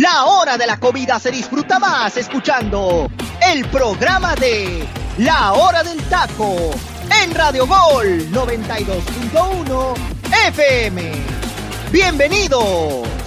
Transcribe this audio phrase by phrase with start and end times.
[0.00, 3.10] La hora de la comida se disfruta más escuchando
[3.52, 4.86] el programa de
[5.18, 6.70] La hora del taco
[7.20, 9.94] en Radio Gol 92.1
[10.46, 11.12] FM.
[11.90, 13.17] Bienvenidos.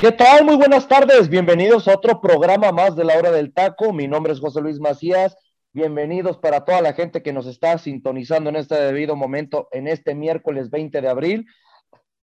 [0.00, 0.44] ¿Qué tal?
[0.44, 1.28] Muy buenas tardes.
[1.28, 3.92] Bienvenidos a otro programa más de la hora del taco.
[3.92, 5.36] Mi nombre es José Luis Macías.
[5.72, 10.14] Bienvenidos para toda la gente que nos está sintonizando en este debido momento, en este
[10.14, 11.46] miércoles 20 de abril.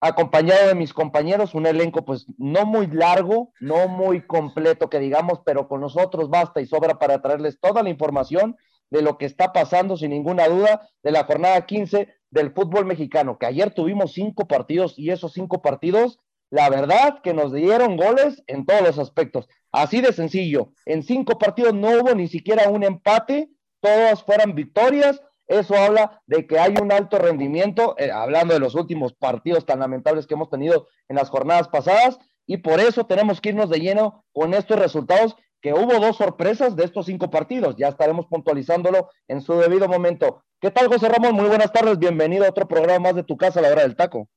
[0.00, 5.40] Acompañado de mis compañeros, un elenco pues no muy largo, no muy completo que digamos,
[5.44, 8.56] pero con nosotros basta y sobra para traerles toda la información
[8.90, 13.36] de lo que está pasando sin ninguna duda de la jornada 15 del fútbol mexicano,
[13.36, 16.20] que ayer tuvimos cinco partidos y esos cinco partidos
[16.54, 19.48] la verdad que nos dieron goles en todos los aspectos.
[19.72, 20.70] Así de sencillo.
[20.86, 25.20] En cinco partidos no hubo ni siquiera un empate, todas fueron victorias.
[25.48, 29.80] Eso habla de que hay un alto rendimiento, eh, hablando de los últimos partidos tan
[29.80, 33.80] lamentables que hemos tenido en las jornadas pasadas, y por eso tenemos que irnos de
[33.80, 37.74] lleno con estos resultados, que hubo dos sorpresas de estos cinco partidos.
[37.76, 40.44] Ya estaremos puntualizándolo en su debido momento.
[40.60, 41.34] ¿Qué tal, José Ramón?
[41.34, 41.98] Muy buenas tardes.
[41.98, 44.28] Bienvenido a otro programa más de tu casa la hora del taco.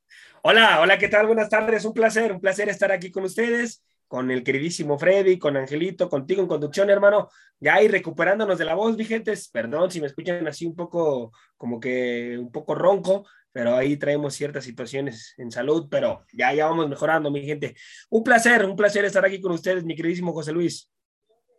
[0.49, 1.27] Hola, hola, ¿qué tal?
[1.27, 5.57] Buenas tardes, un placer, un placer estar aquí con ustedes, con el queridísimo Freddy, con
[5.57, 7.27] Angelito, contigo en conducción, hermano,
[7.59, 11.81] ya ahí recuperándonos de la voz, vigentes, perdón si me escuchan así un poco, como
[11.81, 16.87] que un poco ronco, pero ahí traemos ciertas situaciones en salud, pero ya, ya vamos
[16.87, 17.75] mejorando, mi gente.
[18.09, 20.89] Un placer, un placer estar aquí con ustedes, mi queridísimo José Luis.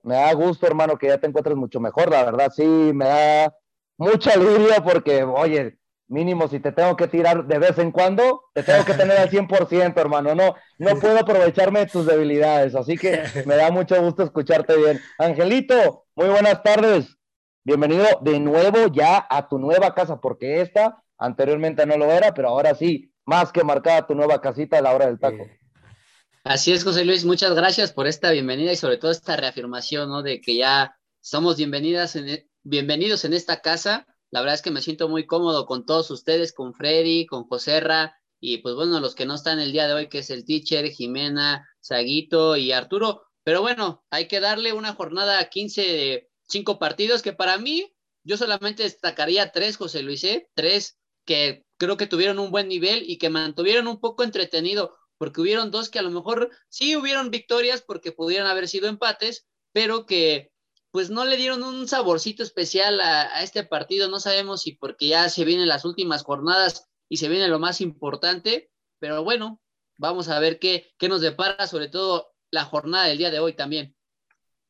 [0.03, 3.55] Me da gusto, hermano, que ya te encuentres mucho mejor, la verdad, sí, me da
[3.99, 8.63] mucha alegría porque, oye, mínimo si te tengo que tirar de vez en cuando, te
[8.63, 10.35] tengo que tener al 100%, hermano.
[10.35, 15.01] No, no puedo aprovecharme de tus debilidades, así que me da mucho gusto escucharte bien.
[15.19, 17.17] Angelito, muy buenas tardes.
[17.63, 22.49] Bienvenido de nuevo ya a tu nueva casa, porque esta anteriormente no lo era, pero
[22.49, 25.47] ahora sí, más que marcada tu nueva casita a la hora del taco.
[26.45, 30.23] Así es, José Luis, muchas gracias por esta bienvenida y sobre todo esta reafirmación, ¿no?
[30.23, 34.71] De que ya somos bienvenidas en, e, bienvenidos en esta casa la verdad es que
[34.71, 39.15] me siento muy cómodo con todos ustedes, con Freddy, con Joserra y pues bueno, los
[39.15, 43.23] que no están el día de hoy, que es el teacher, Jimena, Saguito y Arturo.
[43.43, 47.95] Pero bueno, hay que darle una jornada a 15 de cinco partidos que para mí,
[48.25, 50.49] yo solamente destacaría tres, José Luis, ¿eh?
[50.55, 55.41] tres que creo que tuvieron un buen nivel y que mantuvieron un poco entretenido, porque
[55.41, 60.07] hubieron dos que a lo mejor sí hubieron victorias porque pudieran haber sido empates, pero
[60.07, 60.51] que
[60.91, 64.09] pues no le dieron un saborcito especial a, este partido.
[64.09, 67.81] No sabemos si porque ya se vienen las últimas jornadas y se viene lo más
[67.81, 69.61] importante, pero bueno,
[69.99, 73.55] vamos a ver qué, qué nos depara, sobre todo la jornada del día de hoy
[73.55, 73.95] también.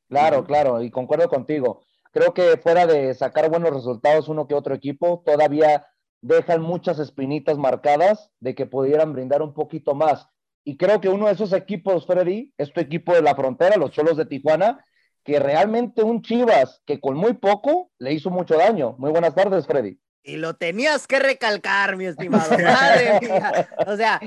[0.09, 1.83] Claro, claro, y concuerdo contigo.
[2.13, 5.87] Creo que fuera de sacar buenos resultados uno que otro equipo, todavía
[6.21, 10.29] dejan muchas espinitas marcadas de que pudieran brindar un poquito más.
[10.65, 13.91] Y creo que uno de esos equipos, Freddy, es tu equipo de la frontera, los
[13.91, 14.85] Cholos de Tijuana,
[15.29, 18.95] que realmente un Chivas que con muy poco le hizo mucho daño.
[18.97, 20.01] Muy buenas tardes, Freddy.
[20.23, 22.49] Y lo tenías que recalcar, mi estimado.
[22.59, 23.69] Madre mía.
[23.87, 24.19] O sea,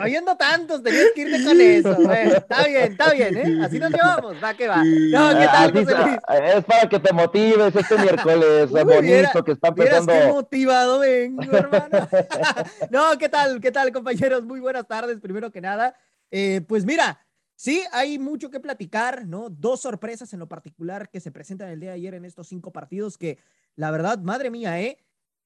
[0.00, 2.12] oyendo tantos, tenías que irte con eso.
[2.12, 3.64] Está bien, está bien, ¿eh?
[3.64, 4.36] Así nos llevamos.
[4.42, 4.76] Va que va.
[4.76, 6.18] No, ¿qué tal, José Luis?
[6.54, 10.12] Es para que te motives este miércoles Uy, bonito que está empezando.
[10.12, 12.08] qué motivado vengo, hermano.
[12.90, 13.60] no, ¿qué tal?
[13.60, 14.44] ¿Qué tal, compañeros?
[14.44, 15.96] Muy buenas tardes, primero que nada.
[16.30, 17.23] Eh, pues mira,
[17.56, 19.48] Sí, hay mucho que platicar, ¿no?
[19.48, 22.72] Dos sorpresas en lo particular que se presentan el día de ayer en estos cinco
[22.72, 23.38] partidos que,
[23.76, 24.98] la verdad, madre mía, ¿eh?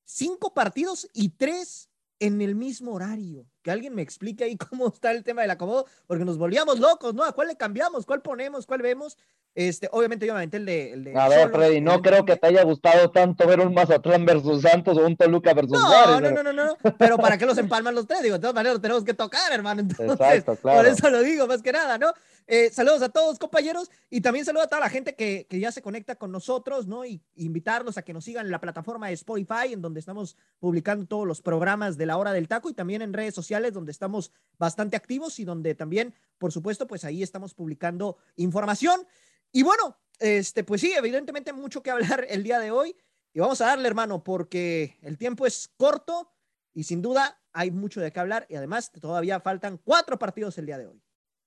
[0.04, 1.87] Cinco partidos y tres
[2.20, 3.46] en el mismo horario.
[3.62, 7.14] Que alguien me explique ahí cómo está el tema del acomodo, porque nos volvíamos locos,
[7.14, 7.24] ¿no?
[7.24, 8.06] ¿A cuál le cambiamos?
[8.06, 8.66] ¿Cuál ponemos?
[8.66, 9.16] ¿Cuál vemos?
[9.54, 12.36] Este, obviamente yo me aventé el de, el de A ver, Freddy, no creo que
[12.36, 16.30] te haya gustado tanto ver un Mazatlán versus Santos o un Toluca versus no, No,
[16.30, 18.22] no, no, no, pero ¿para qué los empalman los tres?
[18.22, 19.80] Digo, de todas maneras tenemos que tocar, hermano.
[19.80, 20.78] Entonces, Exacto, claro.
[20.78, 22.12] por eso lo digo, más que nada, ¿no?
[22.50, 25.70] Eh, saludos a todos, compañeros, y también saludos a toda la gente que, que, ya
[25.70, 27.04] se conecta con nosotros, ¿no?
[27.04, 31.04] Y invitarlos a que nos sigan en la plataforma de Spotify, en donde estamos publicando
[31.04, 34.32] todos los programas de la hora del taco, y también en redes sociales, donde estamos
[34.58, 39.06] bastante activos y donde también, por supuesto, pues ahí estamos publicando información.
[39.52, 42.96] Y bueno, este, pues sí, evidentemente mucho que hablar el día de hoy.
[43.34, 46.32] Y vamos a darle, hermano, porque el tiempo es corto
[46.72, 48.46] y sin duda hay mucho de qué hablar.
[48.48, 51.02] Y además todavía faltan cuatro partidos el día de hoy.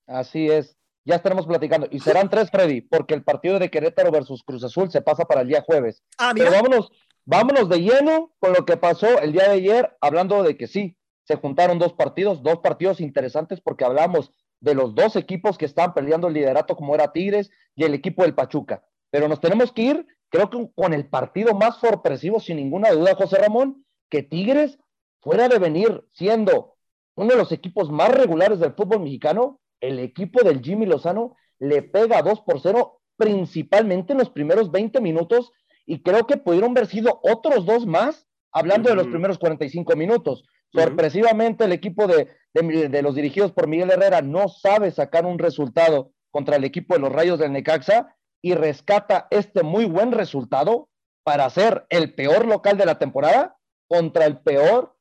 [0.05, 0.77] Así es.
[1.05, 1.87] Ya estaremos platicando.
[1.89, 5.41] Y serán tres, Freddy, porque el partido de Querétaro versus Cruz Azul se pasa para
[5.41, 6.03] el día jueves.
[6.17, 6.91] Ah, Pero vámonos,
[7.25, 10.97] vámonos de lleno con lo que pasó el día de ayer, hablando de que sí,
[11.23, 15.93] se juntaron dos partidos, dos partidos interesantes porque hablamos de los dos equipos que están
[15.93, 18.83] peleando el liderato como era Tigres y el equipo del Pachuca.
[19.09, 23.15] Pero nos tenemos que ir, creo que con el partido más sorpresivo, sin ninguna duda,
[23.15, 24.77] José Ramón, que Tigres,
[25.19, 26.75] fuera de venir siendo
[27.15, 31.81] uno de los equipos más regulares del fútbol mexicano, el equipo del Jimmy Lozano le
[31.83, 35.51] pega 2 por 0, principalmente en los primeros 20 minutos,
[35.85, 40.45] y creo que pudieron haber sido otros dos más, hablando de los primeros 45 minutos.
[40.73, 46.13] Sorpresivamente, el equipo de, de, los dirigidos por Miguel Herrera no sabe sacar un resultado
[46.31, 50.89] contra el equipo de los Rayos del Necaxa y rescata este muy buen resultado
[51.23, 53.57] para ser el peor local de la temporada
[53.87, 54.95] contra el peor,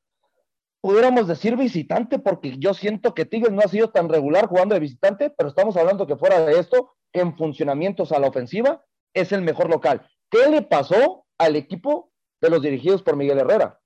[0.80, 4.80] pudiéramos decir visitante, porque yo siento que Tigres no ha sido tan regular jugando de
[4.80, 8.84] visitante, pero estamos hablando que fuera de esto, en funcionamientos a la ofensiva,
[9.14, 10.06] es el mejor local.
[10.30, 13.78] ¿Qué le pasó al equipo de los dirigidos por Miguel Herrera?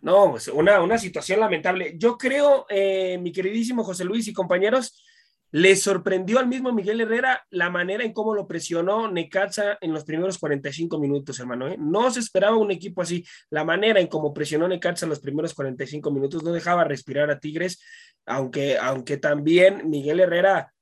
[0.00, 1.94] No, pues una, una situación lamentable.
[1.96, 5.04] Yo creo, eh, mi queridísimo José Luis y compañeros,
[5.52, 10.04] le sorprendió al mismo Miguel Herrera la manera en cómo lo presionó Necaxa en los
[10.04, 11.68] primeros 45 minutos, hermano.
[11.68, 11.76] ¿eh?
[11.78, 13.24] No se esperaba un equipo así.
[13.50, 17.40] La manera en cómo presionó Necaxa en los primeros 45 minutos no dejaba respirar a
[17.40, 17.82] Tigres,
[18.26, 20.72] aunque, aunque también Miguel Herrera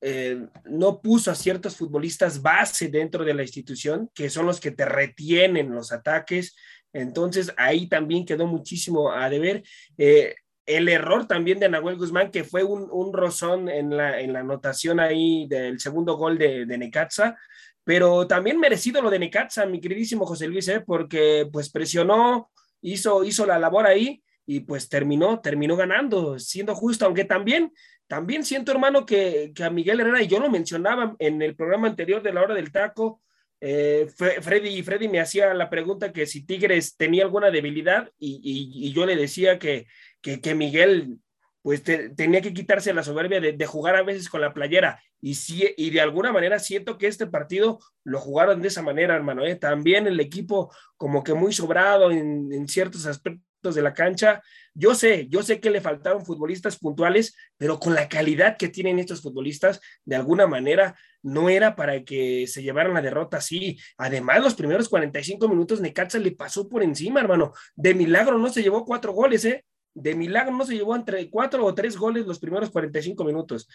[0.00, 4.72] eh, no puso a ciertos futbolistas base dentro de la institución, que son los que
[4.72, 6.56] te retienen los ataques.
[6.92, 9.62] Entonces ahí también quedó muchísimo a deber.
[9.98, 10.34] Eh,
[10.66, 14.40] el error también de Nahuel Guzmán, que fue un, un rozón en la, en la
[14.40, 17.38] anotación ahí del segundo gol de, de Necaxa,
[17.84, 20.80] pero también merecido lo de Necaxa, mi queridísimo José Luis, ¿eh?
[20.84, 22.50] porque pues presionó,
[22.82, 27.72] hizo, hizo la labor ahí y pues terminó, terminó ganando, siendo justo, aunque también,
[28.08, 31.86] también siento hermano que, que a Miguel Herrera, y yo lo mencionaba en el programa
[31.86, 33.22] anterior de la hora del taco,
[33.60, 38.88] eh, Freddy, Freddy me hacía la pregunta que si Tigres tenía alguna debilidad y, y,
[38.88, 39.86] y yo le decía que,
[40.34, 41.18] que, Miguel
[41.62, 45.02] pues tenía que quitarse la soberbia de, jugar a veces con la playera.
[45.20, 49.16] Y, sí, y de alguna manera siento que este partido lo jugaron de esa manera,
[49.16, 49.44] hermano.
[49.44, 49.56] ¿eh?
[49.56, 54.42] También el equipo como que muy sobrado en, en, ciertos aspectos de la cancha.
[54.74, 59.00] Yo sé, yo sé que le faltaron futbolistas puntuales, pero con la calidad que tienen
[59.00, 60.94] estos futbolistas, de alguna manera
[61.26, 63.76] no era para que se llevaran la derrota así.
[63.98, 67.52] Además, los primeros 45 minutos Necaxa le pasó por encima, hermano.
[67.74, 69.64] De milagro no se llevó cuatro goles, ¿eh?
[69.96, 73.66] De milagro no se llevó entre cuatro o tres goles los primeros 45 minutos.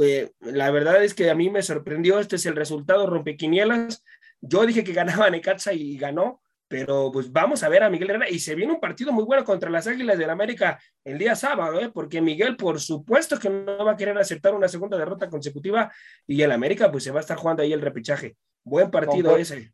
[0.00, 4.02] Eh, la verdad es que a mí me sorprendió, este es el resultado rompequinielas.
[4.40, 8.30] Yo dije que ganaba Necaxa y ganó, pero pues vamos a ver a Miguel Herrera
[8.30, 11.78] y se viene un partido muy bueno contra las Águilas del América el día sábado,
[11.78, 11.90] ¿eh?
[11.92, 15.92] porque Miguel por supuesto que no va a querer aceptar una segunda derrota consecutiva
[16.26, 18.36] y el América pues se va a estar jugando ahí el repechaje.
[18.64, 19.72] Buen partido ese.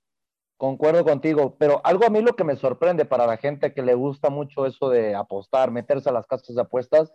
[0.62, 3.94] Concuerdo contigo, pero algo a mí lo que me sorprende para la gente que le
[3.94, 7.12] gusta mucho eso de apostar, meterse a las casas de apuestas,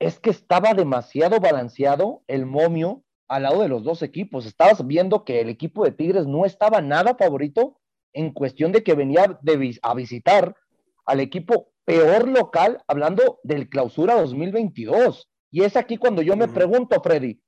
[0.00, 4.46] es que estaba demasiado balanceado el momio al lado de los dos equipos.
[4.46, 7.78] Estabas viendo que el equipo de Tigres no estaba nada favorito
[8.12, 9.38] en cuestión de que venía
[9.82, 10.56] a visitar
[11.06, 15.30] al equipo peor local, hablando del clausura 2022.
[15.52, 17.40] Y es aquí cuando yo me pregunto, Freddy,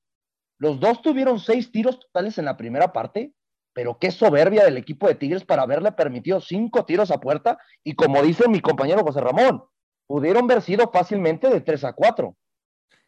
[0.59, 3.35] los dos tuvieron seis tiros totales en la primera parte
[3.75, 7.95] pero qué soberbia del equipo de Tigres para haberle permitido cinco tiros a puerta y
[7.95, 9.65] como dice mi compañero José Ramón,
[10.07, 12.37] pudieron haber sido fácilmente de tres a cuatro.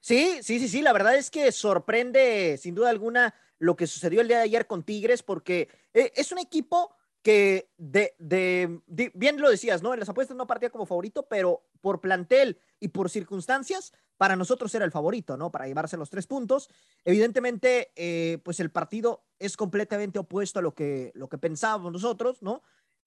[0.00, 4.20] Sí, sí, sí, sí, la verdad es que sorprende sin duda alguna lo que sucedió
[4.20, 8.80] el día de ayer con Tigres porque eh, es un equipo que de, de,
[9.14, 9.92] bien lo decías, ¿no?
[9.92, 14.72] En las apuestas no partía como favorito, pero por plantel y por circunstancias, para nosotros
[14.76, 15.50] era el favorito, ¿no?
[15.50, 16.70] Para llevarse los tres puntos.
[17.04, 22.42] Evidentemente, eh, pues el partido es completamente opuesto a lo que, lo que pensábamos nosotros,
[22.42, 22.62] ¿no?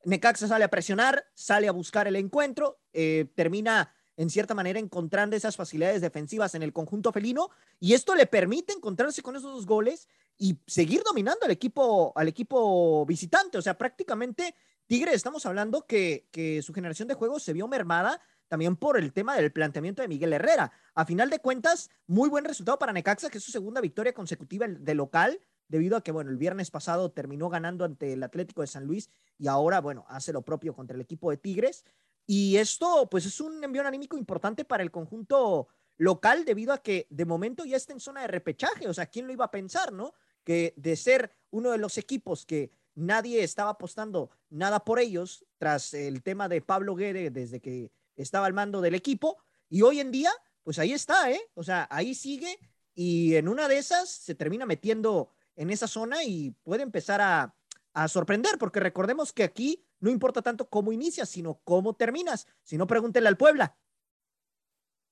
[0.05, 5.35] Necaxa sale a presionar, sale a buscar el encuentro, eh, termina en cierta manera encontrando
[5.35, 9.65] esas facilidades defensivas en el conjunto felino y esto le permite encontrarse con esos dos
[9.65, 10.07] goles
[10.37, 13.57] y seguir dominando al equipo, al equipo visitante.
[13.57, 14.55] O sea, prácticamente
[14.87, 19.13] Tigre, estamos hablando que, que su generación de juegos se vio mermada también por el
[19.13, 20.71] tema del planteamiento de Miguel Herrera.
[20.95, 24.67] A final de cuentas, muy buen resultado para Necaxa, que es su segunda victoria consecutiva
[24.67, 28.67] de local, debido a que, bueno, el viernes pasado terminó ganando ante el Atlético de
[28.67, 31.85] San Luis y ahora, bueno, hace lo propio contra el equipo de Tigres.
[32.27, 37.07] Y esto, pues, es un envío anímico importante para el conjunto local, debido a que
[37.09, 38.89] de momento ya está en zona de repechaje.
[38.89, 40.13] O sea, ¿quién lo iba a pensar, no?
[40.43, 45.93] que de ser uno de los equipos que nadie estaba apostando nada por ellos tras
[45.93, 49.37] el tema de Pablo Guede desde que estaba al mando del equipo
[49.69, 50.31] y hoy en día
[50.63, 51.39] pues ahí está, ¿eh?
[51.53, 52.59] O sea, ahí sigue
[52.93, 57.53] y en una de esas se termina metiendo en esa zona y puede empezar a,
[57.93, 62.47] a sorprender porque recordemos que aquí no importa tanto cómo inicias, sino cómo terminas.
[62.63, 63.75] Si no, pregúntenle al Puebla.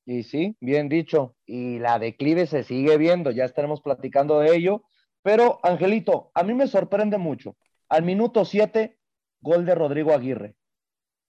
[0.06, 1.36] Y sí, bien dicho.
[1.46, 4.84] Y la declive se sigue viendo, ya estaremos platicando de ello.
[5.22, 7.58] Pero, Angelito, a mí me sorprende mucho.
[7.89, 8.98] Al minuto 7,
[9.42, 10.56] gol de Rodrigo Aguirre.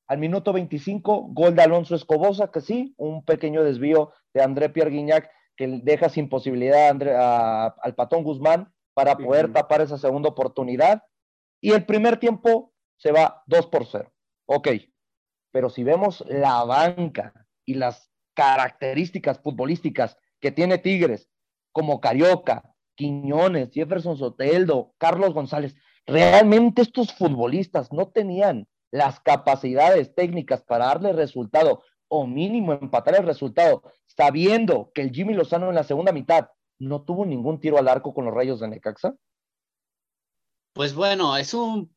[0.06, 4.92] Al minuto 25, gol de Alonso Escobosa, que sí, un pequeño desvío de André Pierre
[4.92, 6.96] Guignac que deja sin posibilidad
[7.82, 11.05] al Patón Guzmán para poder tapar esa segunda oportunidad.
[11.61, 14.12] Y el primer tiempo se va 2 por 0.
[14.47, 14.71] Ok,
[15.52, 17.33] pero si vemos la banca
[17.64, 21.31] y las características futbolísticas que tiene Tigres,
[21.71, 30.64] como Carioca, Quiñones, Jefferson Soteldo, Carlos González, realmente estos futbolistas no tenían las capacidades técnicas
[30.64, 35.85] para darle resultado o mínimo empatar el resultado, sabiendo que el Jimmy Lozano en la
[35.85, 39.14] segunda mitad no tuvo ningún tiro al arco con los rayos de Necaxa?
[40.73, 41.94] Pues bueno, es un...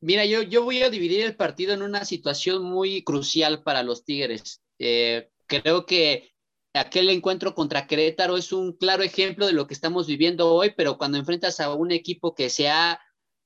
[0.00, 4.04] Mira, yo, yo voy a dividir el partido en una situación muy crucial para los
[4.04, 4.62] Tigres.
[4.78, 6.32] Eh, creo que
[6.74, 10.98] aquel encuentro contra Querétaro es un claro ejemplo de lo que estamos viviendo hoy, pero
[10.98, 13.00] cuando enfrentas a un equipo que se ha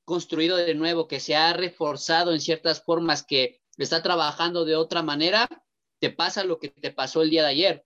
[0.04, 5.02] construido de nuevo, que se ha reforzado en ciertas formas, que está trabajando de otra
[5.02, 5.48] manera,
[6.00, 7.84] te pasa lo que te pasó el día de ayer.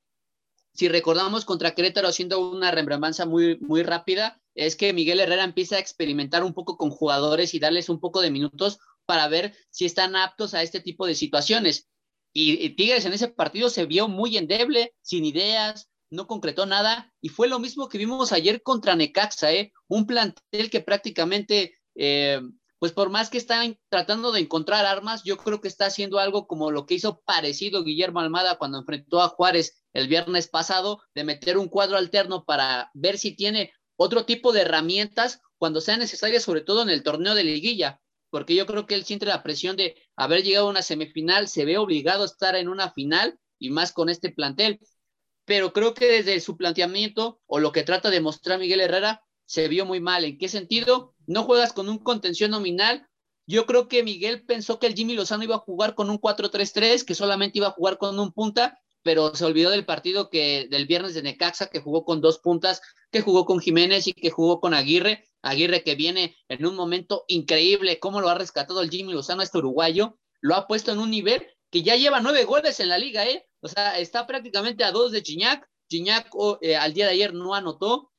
[0.75, 5.77] Si recordamos contra Querétaro haciendo una rembranza muy, muy rápida, es que Miguel Herrera empieza
[5.77, 9.85] a experimentar un poco con jugadores y darles un poco de minutos para ver si
[9.85, 11.89] están aptos a este tipo de situaciones.
[12.33, 17.29] Y, Tigres en ese partido se vio muy endeble, sin ideas, no concretó nada, y
[17.29, 19.73] fue lo mismo que vimos ayer contra Necaxa, ¿eh?
[19.87, 22.41] un plantel que prácticamente eh,
[22.85, 26.47] pues por más que está tratando de encontrar armas, yo creo que está haciendo algo
[26.47, 31.25] como lo que hizo parecido Guillermo Almada cuando enfrentó a Juárez el viernes pasado, de
[31.25, 36.41] meter un cuadro alterno para ver si tiene otro tipo de herramientas cuando sea necesaria,
[36.41, 39.79] sobre todo en el torneo de liguilla, porque yo creo que él siente la presión
[39.79, 43.71] de haber llegado a una semifinal, se ve obligado a estar en una final y
[43.71, 44.79] más con este plantel.
[45.47, 49.69] Pero creo que desde su planteamiento o lo que trata de mostrar Miguel Herrera, se
[49.69, 50.25] vio muy mal.
[50.25, 51.14] ¿En qué sentido?
[51.27, 53.09] No juegas con un contención nominal.
[53.47, 57.05] Yo creo que Miguel pensó que el Jimmy Lozano iba a jugar con un 4-3-3,
[57.05, 60.87] que solamente iba a jugar con un punta, pero se olvidó del partido que del
[60.87, 64.61] viernes de Necaxa, que jugó con dos puntas, que jugó con Jiménez y que jugó
[64.61, 65.25] con Aguirre.
[65.43, 69.59] Aguirre que viene en un momento increíble, cómo lo ha rescatado el Jimmy Lozano, este
[69.59, 73.27] uruguayo, lo ha puesto en un nivel que ya lleva nueve goles en la liga,
[73.27, 73.47] ¿eh?
[73.61, 75.69] O sea, está prácticamente a dos de Chiñac.
[75.91, 76.31] Chiñac
[76.63, 78.13] eh, al día de ayer no anotó,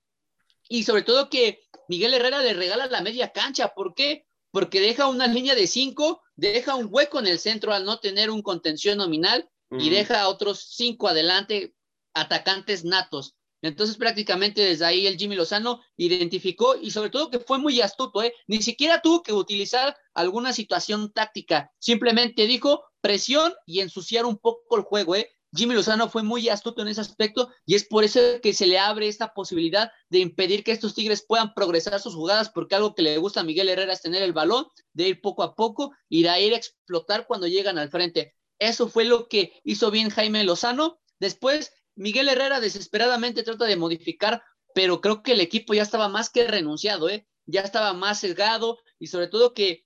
[0.70, 3.74] y sobre todo que Miguel Herrera le regala la media cancha.
[3.76, 4.26] ¿Por qué?
[4.52, 8.30] Porque deja una línea de cinco, deja un hueco en el centro al no tener
[8.30, 11.76] un contención nominal y deja a otros cinco adelante
[12.14, 13.36] atacantes natos.
[13.62, 18.22] Entonces prácticamente desde ahí el Jimmy Lozano identificó y sobre todo que fue muy astuto,
[18.22, 18.34] ¿eh?
[18.48, 24.78] ni siquiera tuvo que utilizar alguna situación táctica, simplemente dijo presión y ensuciar un poco
[24.78, 25.35] el juego, ¿eh?
[25.56, 28.78] Jimmy Lozano fue muy astuto en ese aspecto y es por eso que se le
[28.78, 33.02] abre esta posibilidad de impedir que estos Tigres puedan progresar sus jugadas, porque algo que
[33.02, 36.24] le gusta a Miguel Herrera es tener el balón, de ir poco a poco y
[36.24, 38.36] de ir a explotar cuando llegan al frente.
[38.60, 41.00] Eso fue lo que hizo bien Jaime Lozano.
[41.20, 44.44] Después, Miguel Herrera desesperadamente trata de modificar,
[44.74, 47.28] pero creo que el equipo ya estaba más que renunciado, ¿eh?
[47.46, 49.86] ya estaba más sesgado y sobre todo que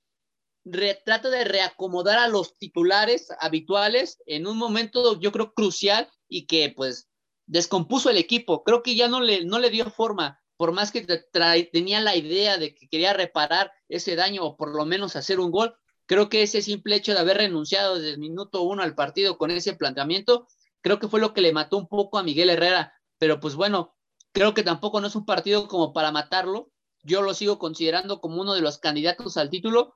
[1.03, 6.73] trata de reacomodar a los titulares habituales en un momento yo creo crucial y que
[6.75, 7.09] pues
[7.45, 8.63] descompuso el equipo.
[8.63, 11.01] Creo que ya no le, no le dio forma, por más que
[11.71, 15.51] tenía la idea de que quería reparar ese daño o por lo menos hacer un
[15.51, 15.75] gol.
[16.05, 19.51] Creo que ese simple hecho de haber renunciado desde el minuto uno al partido con
[19.51, 20.47] ese planteamiento,
[20.81, 22.93] creo que fue lo que le mató un poco a Miguel Herrera.
[23.17, 23.95] Pero pues bueno,
[24.31, 26.71] creo que tampoco no es un partido como para matarlo.
[27.03, 29.95] Yo lo sigo considerando como uno de los candidatos al título,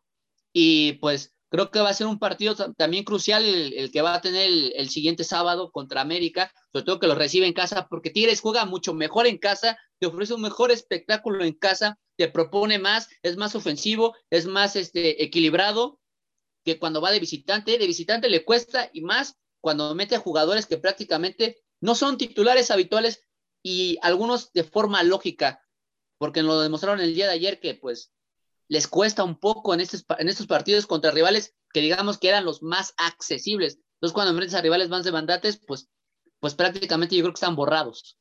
[0.53, 4.21] y pues creo que va a ser un partido también crucial el, que va a
[4.21, 8.41] tener el, siguiente sábado contra América, sobre todo que lo recibe en casa, porque Tigres
[8.41, 13.07] juega mucho mejor en casa, te ofrece un mejor espectáculo en casa, te propone más,
[13.21, 15.99] es más ofensivo, es más este, equilibrado
[16.63, 17.77] que cuando va de visitante.
[17.77, 22.71] De visitante le cuesta y más cuando mete a jugadores que prácticamente no son titulares
[22.71, 23.21] habituales
[23.61, 25.61] y algunos de forma lógica,
[26.17, 28.11] porque nos lo demostraron el día de ayer que pues
[28.67, 32.45] les cuesta un poco en estos, en estos partidos contra rivales que digamos que eran
[32.45, 33.79] los más accesibles.
[33.95, 35.89] Entonces, cuando enfrentas a rivales más demandantes, pues,
[36.39, 38.17] pues prácticamente yo creo que están borrados.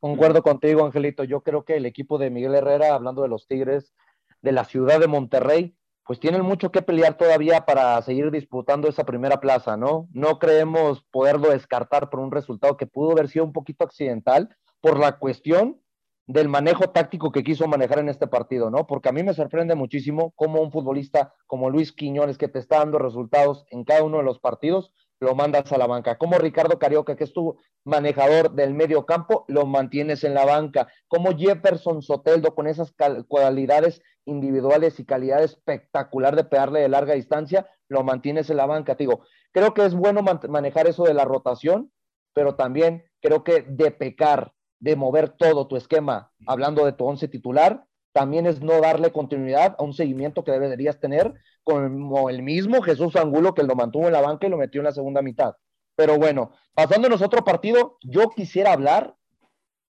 [0.00, 1.22] Concuerdo contigo, Angelito.
[1.22, 3.94] Yo creo que el equipo de Miguel Herrera, hablando de los Tigres
[4.40, 9.04] de la ciudad de Monterrey, pues tienen mucho que pelear todavía para seguir disputando esa
[9.04, 10.08] primera plaza, ¿no?
[10.12, 14.98] No creemos poderlo descartar por un resultado que pudo haber sido un poquito accidental por
[14.98, 15.80] la cuestión
[16.26, 18.86] del manejo táctico que quiso manejar en este partido, ¿no?
[18.86, 22.78] Porque a mí me sorprende muchísimo cómo un futbolista como Luis Quiñones, que te está
[22.78, 26.18] dando resultados en cada uno de los partidos, lo mandas a la banca.
[26.18, 30.88] Como Ricardo Carioca, que es tu manejador del medio campo, lo mantienes en la banca.
[31.06, 32.92] Como Jefferson Soteldo, con esas
[33.28, 38.96] cualidades individuales y calidad espectacular de pegarle de larga distancia, lo mantienes en la banca.
[38.96, 39.06] Te
[39.52, 41.92] creo que es bueno manejar eso de la rotación,
[42.34, 44.52] pero también creo que de pecar,
[44.82, 49.76] de mover todo tu esquema, hablando de tu once titular, también es no darle continuidad
[49.78, 54.12] a un seguimiento que deberías tener como el mismo Jesús Angulo que lo mantuvo en
[54.12, 55.54] la banca y lo metió en la segunda mitad.
[55.94, 59.14] Pero bueno, pasándonos a otro partido, yo quisiera hablar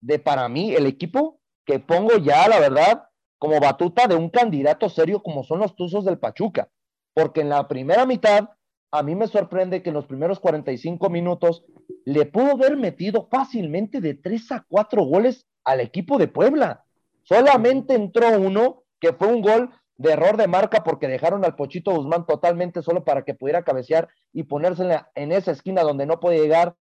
[0.02, 3.04] de para mí el equipo que pongo ya, la verdad,
[3.38, 6.68] como batuta de un candidato serio como son los Tuzos del Pachuca.
[7.14, 8.50] Porque en la primera mitad,
[8.92, 11.64] a mí me sorprende que en los primeros 45 minutos
[12.04, 16.84] le pudo haber metido fácilmente de 3 a 4 goles al equipo de Puebla.
[17.22, 21.92] Solamente entró uno, que fue un gol de error de marca porque dejaron al Pochito
[21.92, 26.40] Guzmán totalmente solo para que pudiera cabecear y ponerse en, esa esquina donde no puede
[26.40, 26.74] llegar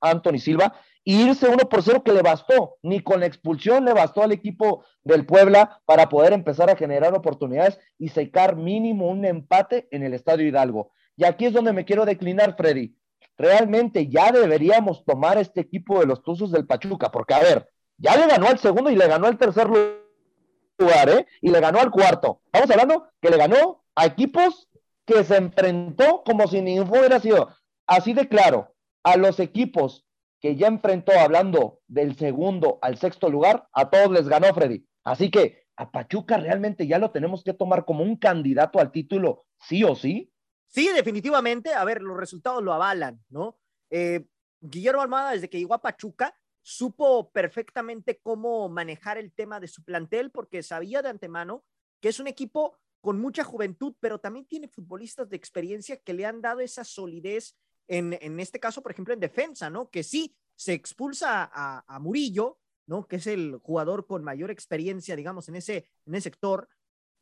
[0.00, 3.92] Anthony Silva y irse uno por cero que le bastó, ni con la expulsión le
[3.92, 9.24] bastó al equipo del Puebla para poder empezar a generar oportunidades y secar mínimo un
[9.24, 10.90] empate en el Estadio Hidalgo.
[11.22, 12.96] Y aquí es donde me quiero declinar, Freddy.
[13.38, 18.16] Realmente ya deberíamos tomar este equipo de los Tuzos del Pachuca, porque a ver, ya
[18.16, 21.26] le ganó al segundo y le ganó al tercer lugar, ¿eh?
[21.40, 22.40] Y le ganó al cuarto.
[22.46, 24.68] Estamos hablando que le ganó a equipos
[25.04, 27.54] que se enfrentó como si ninguno hubiera sido
[27.86, 28.74] así de claro.
[29.04, 30.04] A los equipos
[30.40, 34.84] que ya enfrentó, hablando del segundo al sexto lugar, a todos les ganó Freddy.
[35.04, 39.44] Así que a Pachuca realmente ya lo tenemos que tomar como un candidato al título,
[39.60, 40.31] sí o sí.
[40.72, 41.74] Sí, definitivamente.
[41.74, 43.58] A ver, los resultados lo avalan, ¿no?
[43.90, 44.24] Eh,
[44.60, 49.84] Guillermo Almada, desde que llegó a Pachuca, supo perfectamente cómo manejar el tema de su
[49.84, 51.64] plantel porque sabía de antemano
[52.00, 56.24] que es un equipo con mucha juventud, pero también tiene futbolistas de experiencia que le
[56.24, 57.56] han dado esa solidez
[57.88, 59.90] en, en este caso, por ejemplo, en defensa, ¿no?
[59.90, 63.06] Que sí, se expulsa a, a, Murillo, ¿no?
[63.06, 66.68] Que es el jugador con mayor experiencia, digamos, en ese, en ese sector,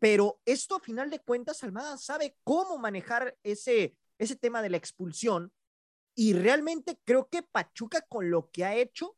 [0.01, 4.79] pero esto a final de cuentas, Almada sabe cómo manejar ese, ese tema de la
[4.79, 5.53] expulsión
[6.17, 9.17] y realmente creo que Pachuca con lo que ha hecho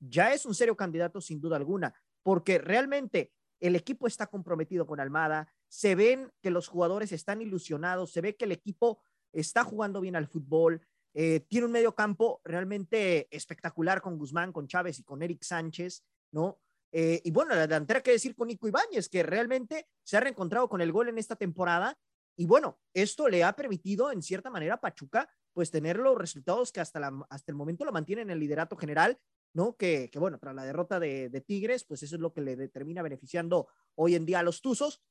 [0.00, 5.00] ya es un serio candidato sin duda alguna, porque realmente el equipo está comprometido con
[5.00, 10.00] Almada, se ven que los jugadores están ilusionados, se ve que el equipo está jugando
[10.00, 10.82] bien al fútbol,
[11.14, 16.04] eh, tiene un medio campo realmente espectacular con Guzmán, con Chávez y con Eric Sánchez,
[16.32, 16.58] ¿no?
[16.92, 20.68] Eh, y bueno, la delantera que decir con Nico Ibáñez, que realmente se ha reencontrado
[20.68, 21.98] con el gol en esta temporada.
[22.36, 26.72] Y bueno, esto le ha permitido en cierta manera a Pachuca pues tener los resultados
[26.72, 29.18] que hasta, la, hasta el momento lo mantienen en el liderato general
[29.52, 29.76] ¿no?
[29.76, 33.02] Que, que, bueno, tras la derrota de, Tigres, pues eso es lo que le termina
[33.02, 35.02] beneficiando hoy en día a los Tuzos.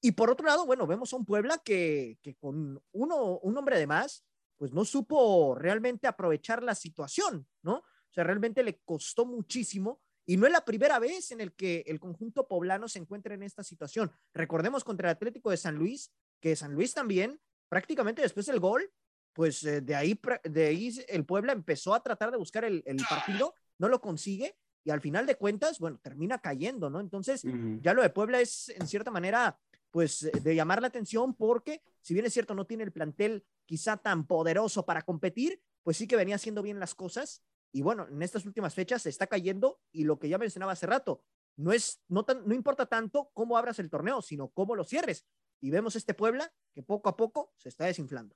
[0.00, 3.78] Y por otro lado, bueno, vemos a un Puebla que, que con uno, un hombre
[3.78, 4.24] de más,
[4.56, 7.76] pues no supo realmente aprovechar la situación, ¿no?
[7.76, 11.84] O sea, realmente le costó muchísimo y no es la primera vez en el que
[11.86, 14.10] el conjunto poblano se encuentra en esta situación.
[14.32, 18.90] Recordemos contra el Atlético de San Luis, que San Luis también, prácticamente después del gol,
[19.32, 22.98] pues eh, de ahí, de ahí el Puebla empezó a tratar de buscar el, el
[23.08, 27.00] partido no lo consigue y al final de cuentas, bueno, termina cayendo, ¿no?
[27.00, 27.44] Entonces,
[27.80, 29.58] ya lo de Puebla es en cierta manera,
[29.90, 33.44] pues, eh, de llamar la atención porque, si bien es cierto, no tiene el plantel
[33.64, 37.42] quizá tan poderoso para competir, pues sí que venía haciendo bien las cosas.
[37.72, 40.86] Y bueno, en estas últimas fechas se está cayendo y lo que ya mencionaba hace
[40.86, 41.22] rato,
[41.56, 45.26] no es, no, tan, no importa tanto cómo abras el torneo, sino cómo lo cierres.
[45.60, 48.34] Y vemos este Puebla que poco a poco se está desinflando.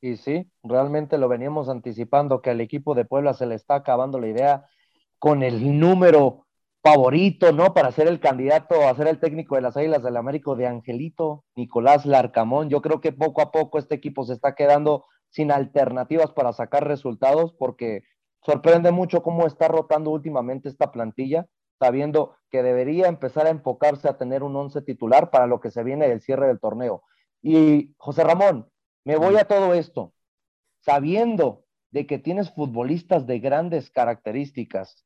[0.00, 4.20] Y sí, realmente lo veníamos anticipando que al equipo de Puebla se le está acabando
[4.20, 4.66] la idea
[5.18, 6.46] con el número
[6.82, 7.74] favorito, ¿no?
[7.74, 11.44] Para ser el candidato a ser el técnico de las Águilas del Américo de Angelito,
[11.56, 12.70] Nicolás Larcamón.
[12.70, 16.86] Yo creo que poco a poco este equipo se está quedando sin alternativas para sacar
[16.86, 18.02] resultados porque
[18.46, 21.48] sorprende mucho cómo está rotando últimamente esta plantilla,
[21.80, 25.82] sabiendo que debería empezar a enfocarse a tener un once titular para lo que se
[25.82, 27.02] viene del cierre del torneo.
[27.42, 28.70] Y José Ramón,
[29.04, 30.12] me voy a todo esto
[30.80, 35.04] sabiendo de que tienes futbolistas de grandes características,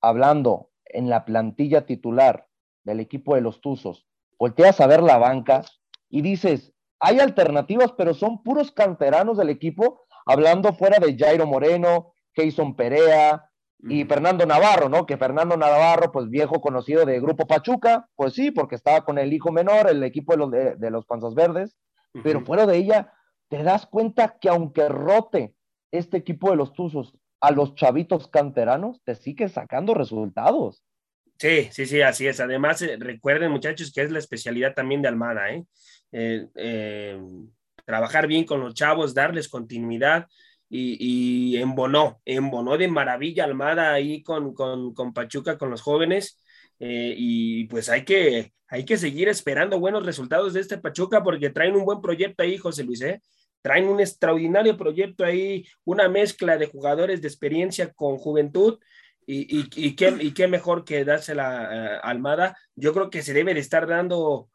[0.00, 2.46] hablando en la plantilla titular
[2.84, 4.06] del equipo de los Tuzos,
[4.38, 5.62] volteas a ver la banca
[6.08, 12.14] y dices, hay alternativas, pero son puros canteranos del equipo, hablando fuera de Jairo Moreno,
[12.34, 13.50] Jason Perea
[13.82, 15.06] y Fernando Navarro, ¿no?
[15.06, 19.32] Que Fernando Navarro, pues viejo conocido de Grupo Pachuca, pues sí, porque estaba con el
[19.32, 21.76] hijo menor, el equipo de los, de, los Panzas Verdes,
[22.22, 23.12] pero fuera de ella,
[23.48, 25.54] te das cuenta que aunque rote
[25.92, 30.82] este equipo de los Tuzos a los chavitos canteranos, te sigue sacando resultados.
[31.38, 32.38] Sí, sí, sí, así es.
[32.38, 35.64] Además, eh, recuerden, muchachos, que es la especialidad también de Almada, ¿eh?
[36.12, 37.18] Eh,
[37.86, 40.26] trabajar bien con los chavos, darles continuidad
[40.70, 46.40] y, y embonó, embonó de maravilla Almada ahí con, con, con Pachuca, con los jóvenes.
[46.78, 51.50] Eh, y pues hay que, hay que seguir esperando buenos resultados de este Pachuca porque
[51.50, 53.20] traen un buen proyecto ahí, José Luis, ¿eh?
[53.62, 58.78] traen un extraordinario proyecto ahí, una mezcla de jugadores de experiencia con juventud
[59.26, 62.56] y, y, qué, y qué, mejor que dársela a Almada.
[62.74, 64.48] Yo creo que se debe de estar dando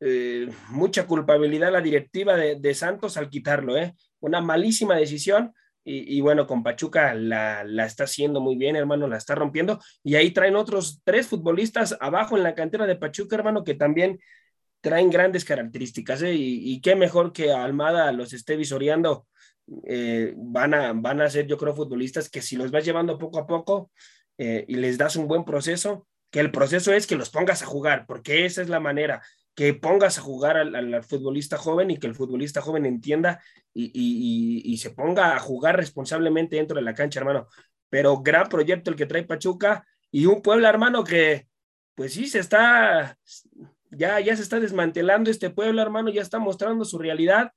[0.00, 3.94] eh, mucha culpabilidad a la directiva de, de Santos al quitarlo, ¿eh?
[4.20, 5.52] Una malísima decisión.
[5.88, 9.78] Y, bueno, con Pachuca la, la, está haciendo muy bien, hermano, la está rompiendo.
[10.02, 14.18] Y ahí traen otros tres futbolistas abajo en la cantera de Pachuca, hermano, que también
[14.80, 16.22] traen grandes características.
[16.22, 16.34] ¿eh?
[16.34, 19.26] Y, qué mejor que Almada los esté visoreando.
[19.84, 23.40] Eh, van, a, van a ser, yo creo, futbolistas que si los vas llevando poco
[23.40, 23.90] a poco
[24.38, 27.66] eh, y les das un buen proceso, que el proceso es que los pongas a
[27.66, 29.22] jugar, porque esa es la manera
[29.56, 33.42] que pongas a jugar al, futbolista joven y que el futbolista joven entienda
[33.72, 37.48] y, se ponga a jugar responsablemente dentro de la cancha, hermano.
[37.88, 41.48] Pero gran proyecto el que trae Pachuca y un pueblo, hermano, que
[41.94, 43.18] pues sí, se está,
[43.90, 47.52] ya, ya se está desmantelando este pueblo, hermano, ya está mostrando su realidad.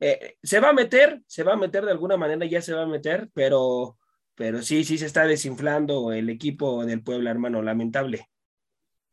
[0.00, 2.82] Eh, se va a meter, se va a meter de alguna manera, ya se va
[2.82, 3.98] a meter, pero,
[4.34, 8.28] pero sí, sí se está desinflando el equipo del pueblo, hermano, lamentable.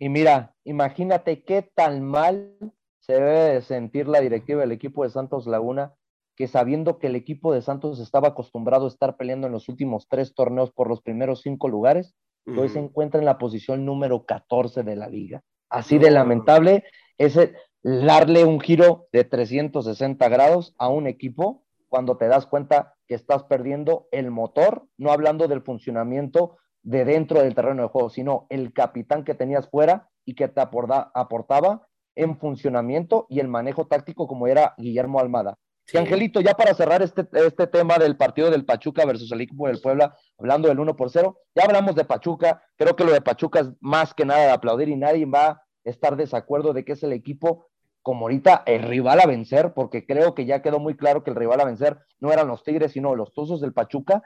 [0.04, 2.58] Y mira, imagínate qué tan mal
[3.00, 5.94] se debe sentir la directiva del equipo de Santos Laguna,
[6.36, 10.10] que sabiendo que el equipo de Santos estaba acostumbrado a estar peleando en los últimos
[10.10, 14.84] tres torneos por los primeros cinco lugares, hoy se encuentra en la posición número 14
[14.84, 15.42] de la liga.
[15.70, 16.84] Así de lamentable
[17.18, 17.40] es
[17.82, 23.44] darle un giro de 360 grados a un equipo cuando te das cuenta que estás
[23.46, 28.74] perdiendo el motor, no hablando del funcionamiento de dentro del terreno de juego, sino el
[28.74, 34.48] capitán que tenías fuera y que te aportaba en funcionamiento y el manejo táctico como
[34.48, 35.58] era Guillermo Almada.
[35.92, 39.68] Y Angelito, ya para cerrar este, este tema del partido del Pachuca versus el equipo
[39.68, 43.22] del Puebla, hablando del 1 por 0, ya hablamos de Pachuca, creo que lo de
[43.22, 46.94] Pachuca es más que nada de aplaudir y nadie va a estar desacuerdo de que
[46.94, 47.68] es el equipo
[48.02, 51.38] como ahorita el rival a vencer, porque creo que ya quedó muy claro que el
[51.38, 54.24] rival a vencer no eran los Tigres, sino los Tuzos del Pachuca,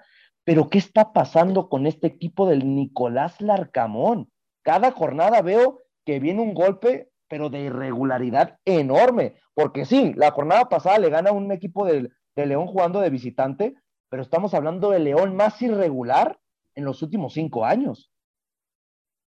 [0.47, 4.31] pero ¿qué está pasando con este equipo del Nicolás Larcamón?
[4.63, 10.69] Cada jornada veo que viene un golpe, pero de irregularidad enorme, porque sí, la jornada
[10.69, 13.75] pasada le gana un equipo de, León jugando de visitante,
[14.07, 16.39] pero estamos hablando de León más irregular
[16.75, 18.09] en los últimos cinco años.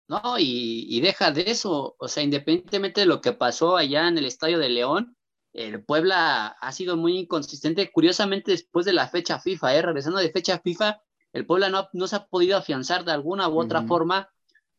[0.07, 4.19] No, y, y, deja de eso, o sea, independientemente de lo que pasó allá en
[4.19, 5.17] el Estadio de León,
[5.53, 9.81] el Puebla ha sido muy inconsistente, curiosamente después de la fecha FIFA, ¿eh?
[9.81, 11.01] regresando de fecha FIFA,
[11.37, 14.29] el Puebla no, no se ha podido afianzar de alguna u otra forma,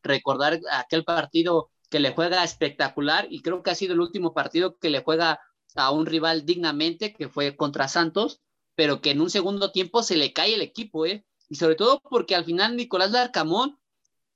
[0.02, 4.76] recordar aquel partido que le juega espectacular y creo que ha sido el último partido
[4.76, 5.40] que le juega
[5.76, 8.40] a un rival dignamente, que fue contra Santos,
[8.74, 11.24] pero que en un segundo tiempo se le cae el equipo, ¿eh?
[11.48, 13.78] Y sobre todo porque al final Nicolás Larcamón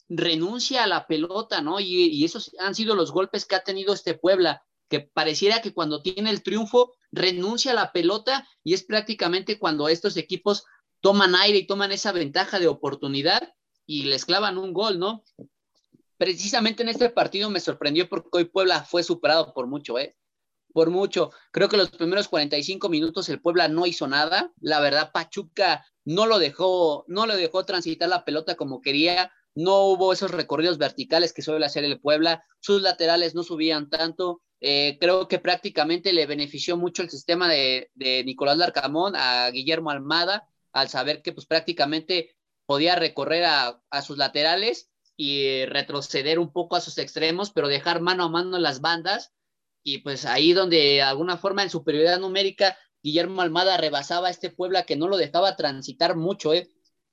[0.09, 1.81] renuncia a la pelota, ¿no?
[1.81, 5.75] Y, y esos han sido los golpes que ha tenido este Puebla, que pareciera que
[5.75, 10.65] cuando tiene el triunfo renuncia a la pelota y es prácticamente cuando estos equipos
[11.03, 15.25] toman aire y toman esa ventaja de oportunidad y les clavan un gol, ¿no?
[16.17, 20.17] Precisamente en este partido me sorprendió porque hoy Puebla fue superado por mucho, ¿eh?
[20.73, 21.33] Por mucho.
[21.51, 24.53] Creo que los primeros 45 minutos el Puebla no hizo nada.
[24.61, 29.33] La verdad, Pachuca no lo dejó, no lo dejó transitar la pelota como quería.
[29.55, 32.45] No hubo esos recorridos verticales que suele hacer el Puebla.
[32.61, 34.41] Sus laterales no subían tanto.
[34.61, 39.91] Eh, creo que prácticamente le benefició mucho el sistema de, de Nicolás Larcamón a Guillermo
[39.91, 46.77] Almada, al saber que pues prácticamente podía recorrer a, sus laterales y retroceder un poco
[46.77, 49.33] a sus extremos, pero dejar mano a mano las bandas.
[49.85, 54.51] Y pues ahí donde de alguna forma en superioridad numérica Guillermo Almada rebasaba a este
[54.51, 56.71] Puebla que no lo dejaba transitar mucho, ¿eh?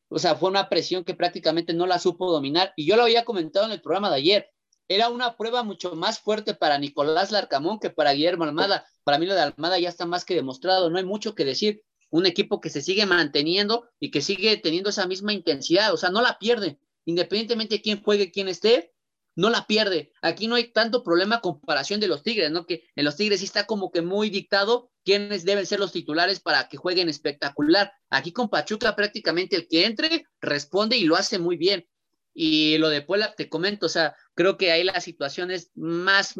[0.08, 2.74] O sea, fue una presión que prácticamente no la supo dominar.
[2.76, 4.52] Y yo lo había comentado en el programa de ayer.
[4.88, 8.86] Era una prueba mucho más fuerte para Nicolás Larcamón que para Guillermo Almada.
[9.04, 11.84] Para mí lo de Almada ya está más que demostrado, no hay mucho que decir
[12.10, 16.10] un equipo que se sigue manteniendo y que sigue teniendo esa misma intensidad, o sea,
[16.10, 18.94] no la pierde, independientemente de quién juegue, quién esté,
[19.36, 20.12] no la pierde.
[20.22, 22.66] Aquí no hay tanto problema comparación de los Tigres, ¿no?
[22.66, 26.40] Que en los Tigres sí está como que muy dictado quiénes deben ser los titulares
[26.42, 27.94] para que jueguen espectacular.
[28.10, 31.88] Aquí con Pachuca prácticamente el que entre responde y lo hace muy bien.
[32.34, 36.36] Y lo de Puebla, te comento, o sea, creo que ahí la situación es más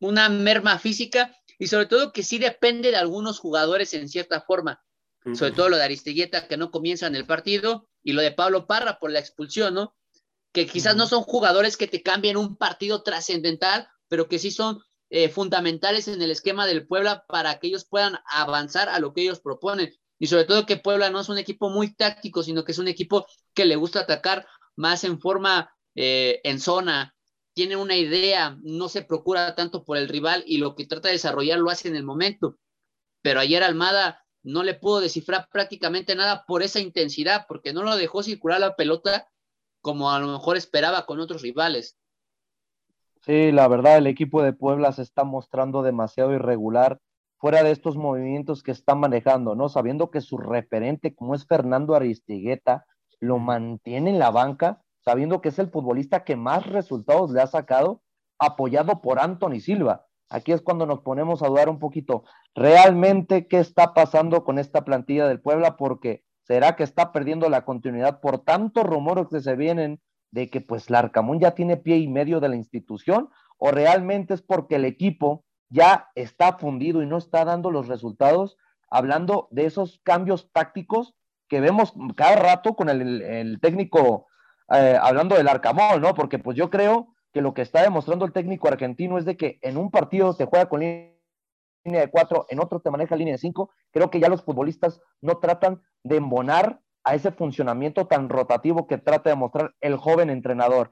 [0.00, 4.82] una merma física y sobre todo que sí depende de algunos jugadores en cierta forma
[5.34, 8.66] sobre todo lo de Aristigueta que no comienza en el partido y lo de Pablo
[8.66, 9.94] Parra por la expulsión, ¿no?
[10.52, 14.80] Que quizás no son jugadores que te cambien un partido trascendental, pero que sí son
[15.10, 19.22] eh, fundamentales en el esquema del Puebla para que ellos puedan avanzar a lo que
[19.22, 19.92] ellos proponen.
[20.18, 22.88] Y sobre todo que Puebla no es un equipo muy táctico, sino que es un
[22.88, 27.14] equipo que le gusta atacar más en forma eh, en zona,
[27.52, 31.14] tiene una idea, no se procura tanto por el rival y lo que trata de
[31.14, 32.56] desarrollar lo hace en el momento.
[33.22, 37.96] Pero ayer Almada no le pudo descifrar prácticamente nada por esa intensidad, porque no lo
[37.96, 39.28] dejó circular la pelota
[39.80, 41.98] como a lo mejor esperaba con otros rivales.
[43.22, 47.00] Sí, la verdad, el equipo de Puebla se está mostrando demasiado irregular
[47.36, 49.68] fuera de estos movimientos que están manejando, ¿no?
[49.68, 52.86] Sabiendo que su referente, como es Fernando Aristigueta,
[53.18, 57.46] lo mantiene en la banca, sabiendo que es el futbolista que más resultados le ha
[57.46, 58.02] sacado,
[58.38, 60.06] apoyado por Anthony Silva.
[60.30, 62.22] Aquí es cuando nos ponemos a dudar un poquito,
[62.54, 67.64] realmente qué está pasando con esta plantilla del Puebla, porque será que está perdiendo la
[67.64, 72.08] continuidad por tantos rumores que se vienen de que pues Larcamón ya tiene pie y
[72.08, 77.18] medio de la institución, o realmente es porque el equipo ya está fundido y no
[77.18, 78.56] está dando los resultados,
[78.88, 81.14] hablando de esos cambios tácticos
[81.48, 84.28] que vemos cada rato con el, técnico,
[84.72, 86.14] eh, hablando del Arcamón, ¿no?
[86.14, 89.58] Porque pues yo creo que lo que está demostrando el técnico argentino es de que
[89.62, 91.12] en un partido se juega con línea
[91.84, 93.70] de cuatro, en otro te maneja línea de cinco.
[93.92, 98.98] Creo que ya los futbolistas no tratan de embonar a ese funcionamiento tan rotativo que
[98.98, 100.90] trata de mostrar el joven entrenador.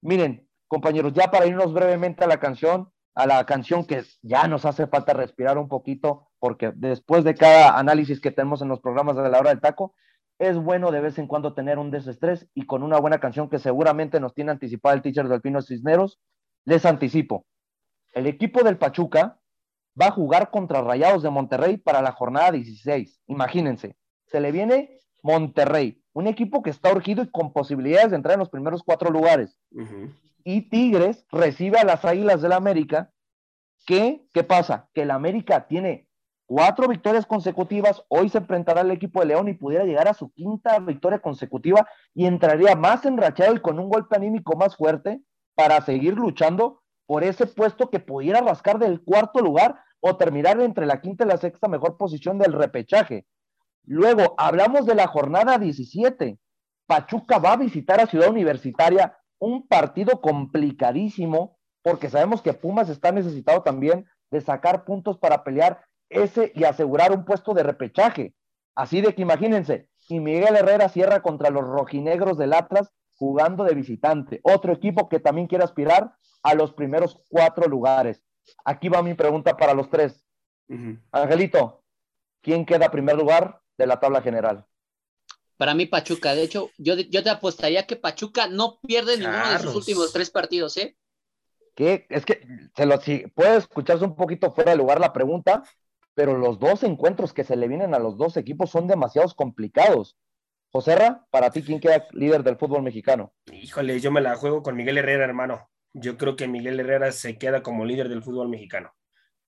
[0.00, 4.64] Miren, compañeros, ya para irnos brevemente a la canción, a la canción que ya nos
[4.64, 9.16] hace falta respirar un poquito, porque después de cada análisis que tenemos en los programas
[9.16, 9.94] de la hora del taco,
[10.40, 13.58] es bueno de vez en cuando tener un desestrés y con una buena canción que
[13.58, 16.18] seguramente nos tiene anticipada el teacher del Pino Cisneros,
[16.64, 17.44] les anticipo.
[18.14, 19.38] El equipo del Pachuca
[20.00, 23.20] va a jugar contra Rayados de Monterrey para la jornada 16.
[23.26, 28.32] Imagínense, se le viene Monterrey, un equipo que está urgido y con posibilidades de entrar
[28.32, 29.58] en los primeros cuatro lugares.
[30.42, 33.12] Y Tigres recibe a las Águilas del América,
[33.84, 34.88] que, ¿qué pasa?
[34.94, 36.08] Que el América tiene
[36.50, 40.32] cuatro victorias consecutivas, hoy se enfrentará al equipo de León y pudiera llegar a su
[40.32, 45.22] quinta victoria consecutiva y entraría más enrachado y con un golpe anímico más fuerte
[45.54, 50.86] para seguir luchando por ese puesto que pudiera rascar del cuarto lugar o terminar entre
[50.86, 53.26] la quinta y la sexta mejor posición del repechaje.
[53.84, 56.36] Luego, hablamos de la jornada 17.
[56.88, 63.12] Pachuca va a visitar a Ciudad Universitaria, un partido complicadísimo, porque sabemos que Pumas está
[63.12, 68.34] necesitado también de sacar puntos para pelear ese y asegurar un puesto de repechaje.
[68.74, 73.74] Así de que imagínense, y Miguel Herrera cierra contra los rojinegros del Atlas jugando de
[73.74, 78.22] visitante, otro equipo que también quiere aspirar a los primeros cuatro lugares.
[78.64, 80.24] Aquí va mi pregunta para los tres.
[81.12, 81.82] Angelito,
[82.40, 84.66] ¿quién queda primer lugar de la tabla general?
[85.56, 86.34] Para mí, Pachuca.
[86.34, 90.30] De hecho, yo, yo te apostaría que Pachuca no pierde ninguno de sus últimos tres
[90.30, 90.96] partidos, ¿eh?
[91.74, 95.62] Que es que se lo, si puede escucharse un poquito fuera de lugar la pregunta,
[96.20, 100.18] pero los dos encuentros que se le vienen a los dos equipos son demasiados complicados.
[100.70, 103.32] Joserra, para ti, ¿quién queda líder del fútbol mexicano?
[103.50, 105.70] Híjole, yo me la juego con Miguel Herrera, hermano.
[105.94, 108.92] Yo creo que Miguel Herrera se queda como líder del fútbol mexicano.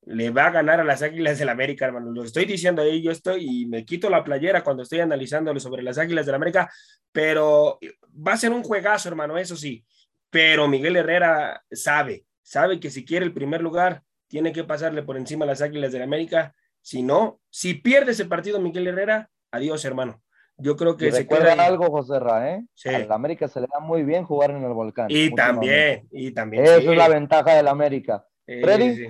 [0.01, 2.11] Le va a ganar a las Águilas del América, hermano.
[2.11, 5.83] Lo estoy diciendo ahí, yo estoy y me quito la playera cuando estoy analizándolo sobre
[5.83, 6.73] las Águilas del América,
[7.13, 7.79] pero
[8.27, 9.85] va a ser un juegazo, hermano, eso sí.
[10.31, 15.19] Pero Miguel Herrera sabe, sabe que si quiere el primer lugar, tiene que pasarle por
[15.19, 16.55] encima a las Águilas del América.
[16.83, 20.23] Si no, si pierde ese partido Miguel Herrera, adiós, hermano.
[20.59, 22.66] Yo creo que se queda algo, José Ra, ¿eh?
[22.75, 22.88] Sí.
[22.90, 25.07] A América se le da muy bien jugar en el volcán.
[25.09, 26.64] Y también, y también.
[26.64, 28.27] Esa es la ventaja del América.
[28.45, 29.09] Freddy.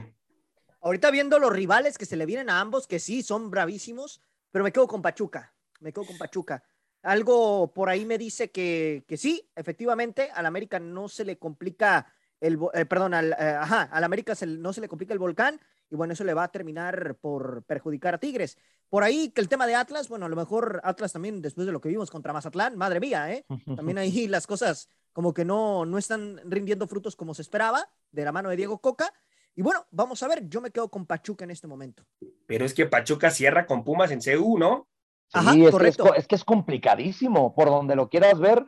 [0.80, 4.64] Ahorita viendo los rivales que se le vienen a ambos, que sí, son bravísimos, pero
[4.64, 5.54] me quedo con Pachuca.
[5.80, 6.62] Me quedo con Pachuca.
[7.02, 12.12] Algo por ahí me dice que, que sí, efectivamente, al América no se le complica
[12.40, 15.60] el, eh, perdón, al, eh, ajá, al América no se le complica el volcán
[15.92, 18.56] y bueno, eso le va a terminar por perjudicar a Tigres.
[18.88, 21.72] Por ahí que el tema de Atlas, bueno, a lo mejor Atlas también, después de
[21.72, 23.44] lo que vimos contra Mazatlán, madre mía, ¿eh?
[23.76, 28.24] También ahí las cosas como que no, no están rindiendo frutos como se esperaba, de
[28.24, 29.12] la mano de Diego Coca.
[29.54, 32.04] Y bueno, vamos a ver, yo me quedo con Pachuca en este momento.
[32.46, 34.88] Pero es que Pachuca cierra con Pumas en CU, ¿no?
[35.34, 36.04] Ajá, es correcto.
[36.04, 38.64] Que es, es que es complicadísimo, por donde lo quieras ver,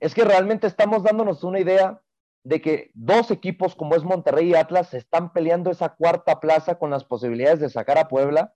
[0.00, 2.00] es que realmente estamos dándonos una idea
[2.44, 6.90] de que dos equipos como es Monterrey y Atlas están peleando esa cuarta plaza con
[6.90, 8.54] las posibilidades de sacar a Puebla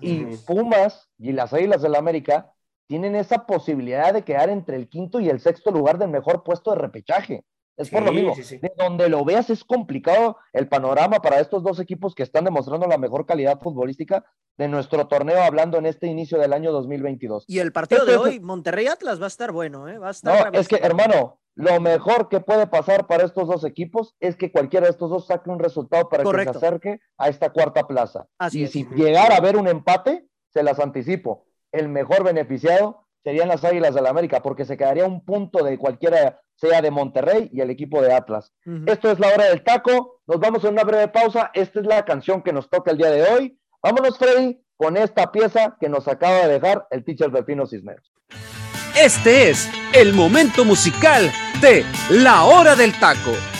[0.00, 2.52] y Pumas y las Águilas del la América
[2.86, 6.72] tienen esa posibilidad de quedar entre el quinto y el sexto lugar del mejor puesto
[6.72, 7.44] de repechaje.
[7.82, 8.34] Es por lo mismo.
[8.34, 12.86] de donde lo veas es complicado el panorama para estos dos equipos que están demostrando
[12.86, 14.24] la mejor calidad futbolística
[14.56, 17.44] de nuestro torneo, hablando en este inicio del año 2022.
[17.48, 19.98] Y el partido de hoy, Monterrey Atlas, va a estar bueno, ¿eh?
[19.98, 23.64] Va a estar no, es que, hermano, lo mejor que puede pasar para estos dos
[23.64, 27.28] equipos es que cualquiera de estos dos saque un resultado para que se acerque a
[27.28, 28.26] esta cuarta plaza.
[28.52, 31.46] y si llegara a haber un empate, se las anticipo.
[31.70, 35.78] El mejor beneficiado serían las Águilas del la América, porque se quedaría un punto de
[35.78, 38.52] cualquiera, sea de Monterrey y el equipo de Atlas.
[38.86, 40.20] Esto es la hora del taco.
[40.28, 41.50] Nos vamos a una breve pausa.
[41.54, 43.58] Esta es la canción que nos toca el día de hoy.
[43.82, 48.12] Vámonos, Freddy, con esta pieza que nos acaba de dejar el teacher Pepino Cisneros.
[48.96, 53.51] Este es el momento musical de La Hora del Taco.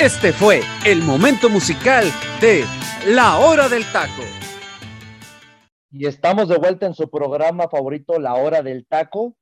[0.00, 2.06] Este fue el momento musical
[2.40, 2.64] de
[3.06, 4.22] La Hora del Taco.
[5.90, 9.36] Y estamos de vuelta en su programa favorito, La Hora del Taco,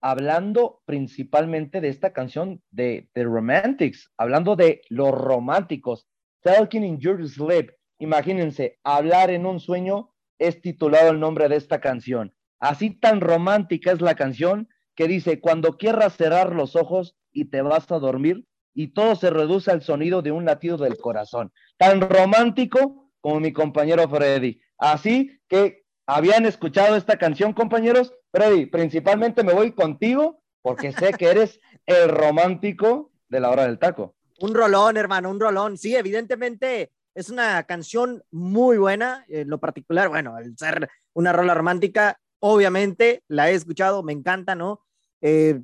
[0.00, 6.08] hablando principalmente de esta canción de The Romantics, hablando de los románticos.
[6.42, 7.70] Talking in Your Sleep.
[8.00, 12.34] Imagínense, hablar en un sueño es titulado el nombre de esta canción.
[12.58, 17.62] Así tan romántica es la canción que dice, cuando quieras cerrar los ojos y te
[17.62, 21.52] vas a dormir, y todo se reduce al sonido de un latido del corazón.
[21.76, 24.60] Tan romántico como mi compañero Freddy.
[24.78, 28.12] Así que habían escuchado esta canción, compañeros.
[28.32, 33.78] Freddy, principalmente me voy contigo porque sé que eres el romántico de la hora del
[33.78, 34.14] taco.
[34.40, 35.76] Un rolón, hermano, un rolón.
[35.76, 39.24] Sí, evidentemente es una canción muy buena.
[39.28, 44.54] En lo particular, bueno, el ser una rola romántica, obviamente la he escuchado, me encanta,
[44.54, 44.80] ¿no?
[45.20, 45.60] Eh,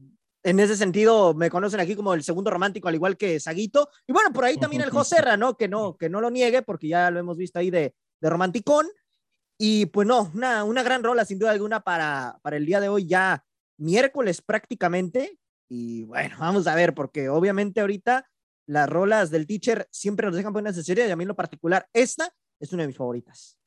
[0.46, 3.90] en ese sentido, me conocen aquí como el segundo romántico, al igual que Saguito.
[4.06, 5.56] Y bueno, por ahí también el Joserra, ¿no?
[5.56, 8.86] Que no, que no lo niegue, porque ya lo hemos visto ahí de, de romanticón.
[9.58, 12.88] Y pues no, una, una gran rola sin duda alguna para, para el día de
[12.88, 13.44] hoy, ya
[13.76, 15.36] miércoles prácticamente.
[15.68, 18.30] Y bueno, vamos a ver, porque obviamente ahorita
[18.66, 21.34] las rolas del teacher siempre nos dejan buenas de serie y a mí en lo
[21.34, 23.58] particular, esta es una de mis favoritas.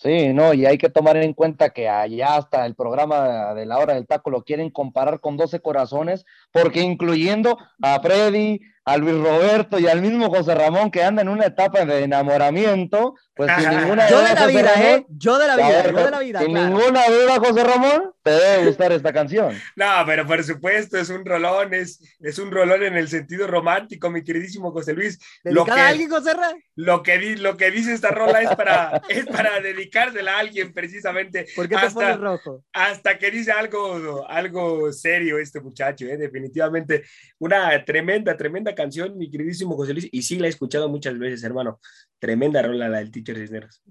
[0.00, 3.78] Sí, no, y hay que tomar en cuenta que allá hasta el programa de la
[3.78, 9.16] hora del taco lo quieren comparar con 12 corazones, porque incluyendo a Freddy, a Luis
[9.16, 13.68] Roberto y al mismo José Ramón que anda en una etapa de enamoramiento, pues sin
[13.68, 15.06] ninguna Yo de la vida, ¿eh?
[15.10, 16.40] Yo de la vida, yo de la vida.
[16.40, 19.54] Sin ninguna duda, José Ramón, te debe gustar esta canción.
[19.76, 24.08] No, pero por supuesto, es un rolón, es, es un rolón en el sentido romántico,
[24.08, 25.18] mi queridísimo José Luis.
[25.44, 26.32] Lo que, a alguien, José
[26.74, 31.46] Lo que, lo que dice esta rola es para, es para dedicársela a alguien, precisamente.
[31.54, 32.64] ¿Por qué te hasta, pones rojo?
[32.72, 36.16] Hasta que dice algo, algo serio este muchacho, ¿eh?
[36.16, 37.04] Definitivamente.
[37.38, 41.42] Una tremenda, tremenda canción, mi queridísimo José Luis, y sí la he escuchado muchas veces,
[41.42, 41.80] hermano.
[42.20, 43.82] Tremenda rola la del Teacher Cisneros.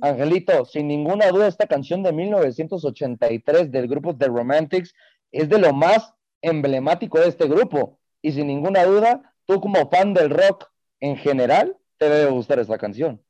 [0.00, 4.94] Angelito, sin ninguna duda, esta canción de 1983 del grupo The Romantics
[5.32, 7.98] es de lo más emblemático de este grupo.
[8.22, 10.66] Y sin ninguna duda, tú como fan del rock
[11.00, 13.20] en general, te debe gustar esta canción.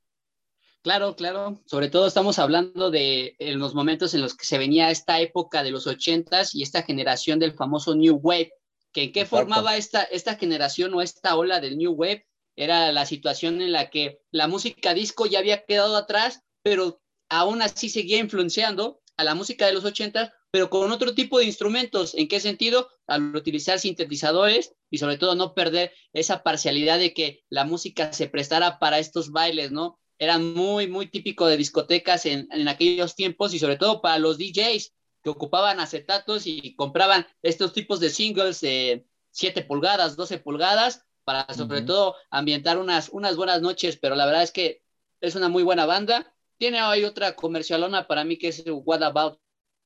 [0.82, 1.60] Claro, claro.
[1.64, 5.62] Sobre todo estamos hablando de en los momentos en los que se venía esta época
[5.62, 8.52] de los ochentas y esta generación del famoso New Wave,
[8.92, 12.26] que qué formaba esta, esta generación o esta ola del New Wave
[12.56, 17.62] era la situación en la que la música disco ya había quedado atrás, pero aún
[17.62, 22.14] así seguía influenciando a la música de los 80, pero con otro tipo de instrumentos.
[22.14, 22.88] ¿En qué sentido?
[23.06, 28.28] Al utilizar sintetizadores y sobre todo no perder esa parcialidad de que la música se
[28.28, 30.00] prestara para estos bailes, ¿no?
[30.18, 34.36] Era muy, muy típico de discotecas en, en aquellos tiempos y sobre todo para los
[34.36, 34.92] DJs
[35.28, 41.52] que ocupaban acetatos y compraban estos tipos de singles de 7 pulgadas, 12 pulgadas, para
[41.52, 44.82] sobre todo ambientar unas, unas buenas noches, pero la verdad es que
[45.20, 46.34] es una muy buena banda.
[46.56, 49.38] Tiene ahí otra comercialona para mí que es What About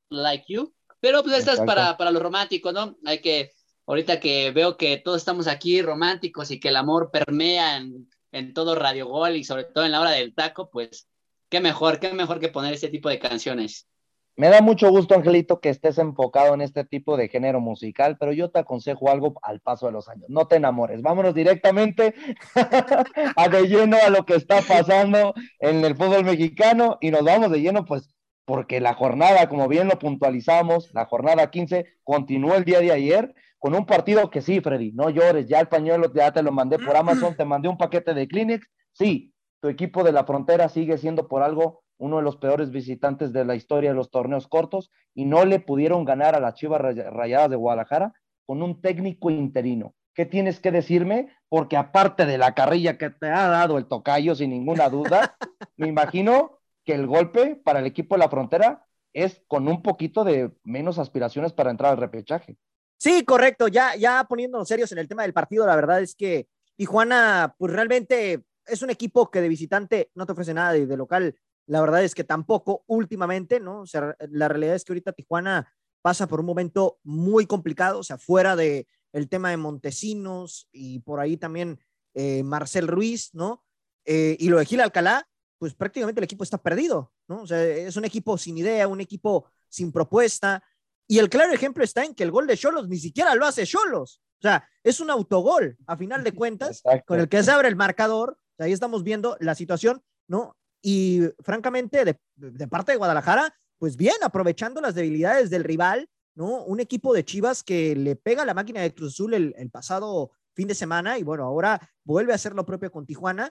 [0.09, 2.97] Like You, pero pues esta es para, para los románticos, ¿no?
[3.05, 3.51] Hay que,
[3.86, 8.55] ahorita que veo que todos estamos aquí románticos y que el amor permea en, en
[8.55, 11.09] todo Radio Gol y sobre todo en la hora del taco, pues
[11.49, 13.88] qué mejor, qué mejor que poner este tipo de canciones.
[14.37, 18.33] Me da mucho gusto, Angelito, que estés enfocado en este tipo de género musical, pero
[18.33, 20.24] yo te aconsejo algo al paso de los años.
[20.28, 21.03] No te enamores.
[21.03, 22.14] Vámonos directamente
[23.37, 27.51] a de lleno a lo que está pasando en el fútbol mexicano y nos vamos
[27.51, 28.14] de lleno, pues,
[28.47, 33.35] porque la jornada, como bien lo puntualizamos, la jornada 15 continuó el día de ayer
[33.59, 36.78] con un partido que sí, Freddy, no llores, ya el pañuelo ya te lo mandé
[36.78, 38.66] por Amazon, te mandé un paquete de Kleenex.
[38.93, 43.33] Sí, tu equipo de la frontera sigue siendo por algo uno de los peores visitantes
[43.33, 46.81] de la historia de los torneos cortos, y no le pudieron ganar a las Chivas
[46.81, 48.13] Rayadas de Guadalajara
[48.45, 49.95] con un técnico interino.
[50.13, 51.29] ¿Qué tienes que decirme?
[51.49, 55.37] Porque aparte de la carrilla que te ha dado el tocayo, sin ninguna duda,
[55.77, 60.25] me imagino que el golpe para el equipo de la frontera es con un poquito
[60.25, 62.57] de menos aspiraciones para entrar al repechaje.
[62.99, 63.69] Sí, correcto.
[63.69, 67.73] Ya, ya poniéndonos serios en el tema del partido, la verdad es que Tijuana, pues
[67.73, 71.37] realmente es un equipo que de visitante no te ofrece nada y de local
[71.67, 73.81] la verdad es que tampoco últimamente, ¿no?
[73.81, 78.03] O sea, la realidad es que ahorita Tijuana pasa por un momento muy complicado, o
[78.03, 81.79] sea, fuera de el tema de Montesinos y por ahí también
[82.15, 83.65] eh, Marcel Ruiz, ¿no?
[84.05, 87.43] Eh, y lo de Gil Alcalá, pues prácticamente el equipo está perdido, ¿no?
[87.43, 90.63] O sea, es un equipo sin idea, un equipo sin propuesta.
[91.07, 93.67] Y el claro ejemplo está en que el gol de Cholos ni siquiera lo hace
[93.67, 94.23] Cholos.
[94.39, 97.77] O sea, es un autogol, a final de cuentas, con el que se abre el
[97.77, 98.39] marcador.
[98.59, 100.57] ahí estamos viendo la situación, ¿no?
[100.83, 106.64] Y francamente, de, parte de Guadalajara, pues bien, aprovechando las debilidades del rival, ¿no?
[106.64, 110.68] Un equipo de Chivas que le pega la máquina de Cruz Azul el, pasado fin
[110.68, 113.51] de semana y bueno, ahora vuelve a hacer lo propio con Tijuana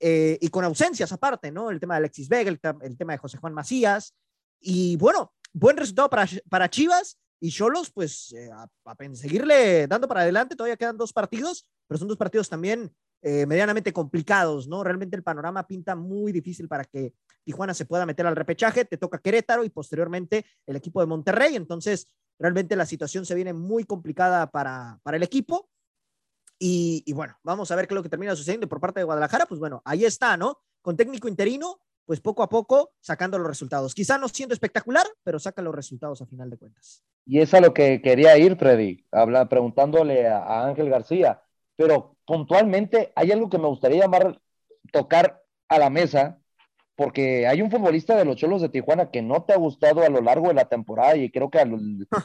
[0.00, 1.70] eh, y con ausencias aparte, ¿no?
[1.70, 4.14] El tema de Alexis Vega, el, tema de José Juan Macías
[4.60, 10.08] y bueno, buen resultado para, para Chivas y Cholos, pues eh, a, a, seguirle dando
[10.08, 12.92] para adelante, todavía quedan dos partidos, pero son dos partidos también
[13.22, 14.84] eh, medianamente complicados, ¿no?
[14.84, 17.14] Realmente el panorama pinta muy difícil para que
[17.44, 21.56] Tijuana se pueda meter al repechaje, te toca Querétaro y posteriormente el equipo de Monterrey,
[21.56, 22.08] entonces
[22.38, 25.68] realmente la situación se viene muy complicada para, para el equipo.
[26.64, 29.46] Y, bueno, vamos a ver qué es lo que termina sucediendo por parte de Guadalajara.
[29.46, 30.60] Pues bueno, ahí está, ¿no?
[30.80, 33.96] Con técnico interino, pues poco a poco sacando los resultados.
[33.96, 37.02] Quizá no siendo espectacular, pero saca los resultados a final de cuentas.
[37.26, 39.04] Y es a lo que quería ir, Freddy,
[39.50, 41.42] preguntándole a, Ángel García.
[41.74, 44.40] Pero puntualmente hay algo que me gustaría llamar,
[44.92, 46.38] tocar a la mesa,
[46.94, 50.08] porque hay un futbolista de los Cholos de Tijuana que no te ha gustado a
[50.08, 51.78] lo largo de la temporada y creo que a lo,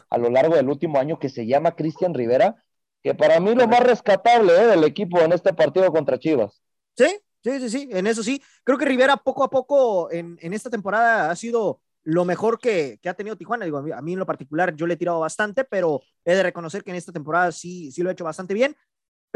[0.09, 2.57] a lo largo del último año, que se llama Cristian Rivera
[3.03, 4.67] que para mí lo más rescatable ¿eh?
[4.67, 6.61] del equipo en este partido contra Chivas.
[6.95, 7.07] Sí,
[7.43, 8.41] sí, sí, sí, en eso sí.
[8.63, 13.13] Creo que Rivera poco a poco en, esta temporada ha sido lo mejor que, ha
[13.13, 13.65] tenido Tijuana.
[13.65, 16.83] Digo, a mí, en lo particular yo le he tirado bastante, pero he de reconocer
[16.83, 18.75] que en esta temporada sí, sí lo he hecho bastante bien.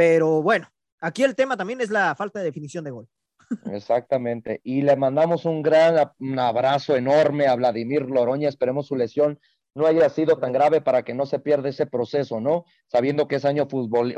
[0.01, 0.67] Pero bueno,
[0.99, 3.07] aquí el tema también es la falta de definición de gol.
[3.71, 4.59] Exactamente.
[4.63, 8.49] Y le mandamos un gran un abrazo enorme a Vladimir Loroña.
[8.49, 9.39] Esperemos su lesión
[9.75, 12.65] no haya sido tan grave para que no se pierda ese proceso, ¿no?
[12.87, 14.15] Sabiendo que es año, fútbol,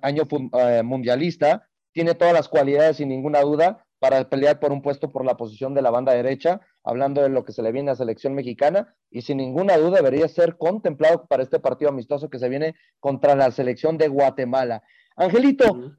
[0.00, 0.22] año
[0.58, 5.24] eh, mundialista, tiene todas las cualidades sin ninguna duda para pelear por un puesto por
[5.24, 8.34] la posición de la banda derecha, hablando de lo que se le viene a selección
[8.34, 12.74] mexicana, y sin ninguna duda debería ser contemplado para este partido amistoso que se viene
[13.00, 14.82] contra la selección de Guatemala.
[15.16, 15.96] Angelito,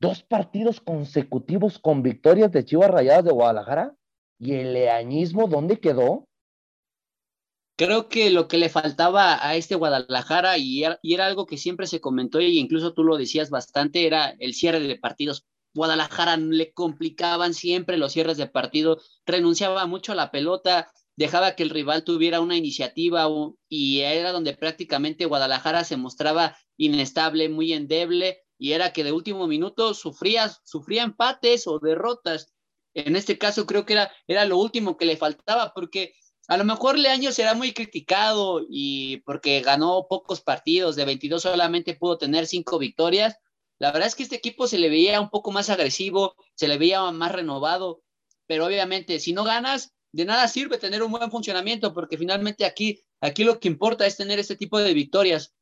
[0.00, 3.94] dos partidos consecutivos con victorias de Chivas Rayadas de Guadalajara,
[4.40, 6.26] y el leañismo, ¿dónde quedó?
[7.76, 12.00] Creo que lo que le faltaba a este Guadalajara, y era, algo que siempre se
[12.00, 15.46] comentó, y incluso tú lo decías bastante, era el cierre de partidos.
[15.74, 21.62] Guadalajara le complicaban siempre los cierres de partido, renunciaba mucho a la pelota, dejaba que
[21.62, 23.28] el rival tuviera una iniciativa
[23.68, 29.46] y era donde prácticamente Guadalajara se mostraba inestable, muy endeble y era que de último
[29.46, 32.52] minuto sufría, sufría empates o derrotas.
[32.94, 36.14] En este caso creo que era, lo último que le faltaba porque
[36.48, 41.94] a lo mejor Leaño será muy criticado y porque ganó pocos partidos, de 22 solamente
[41.94, 43.36] pudo tener cinco victorias.
[43.82, 46.78] La verdad es que este equipo se le veía un poco más agresivo, se le
[46.78, 48.04] veía más renovado,
[48.46, 53.02] pero obviamente si no ganas, de nada sirve tener un buen funcionamiento, porque finalmente aquí,
[53.20, 55.56] aquí lo que importa es tener este tipo de victorias.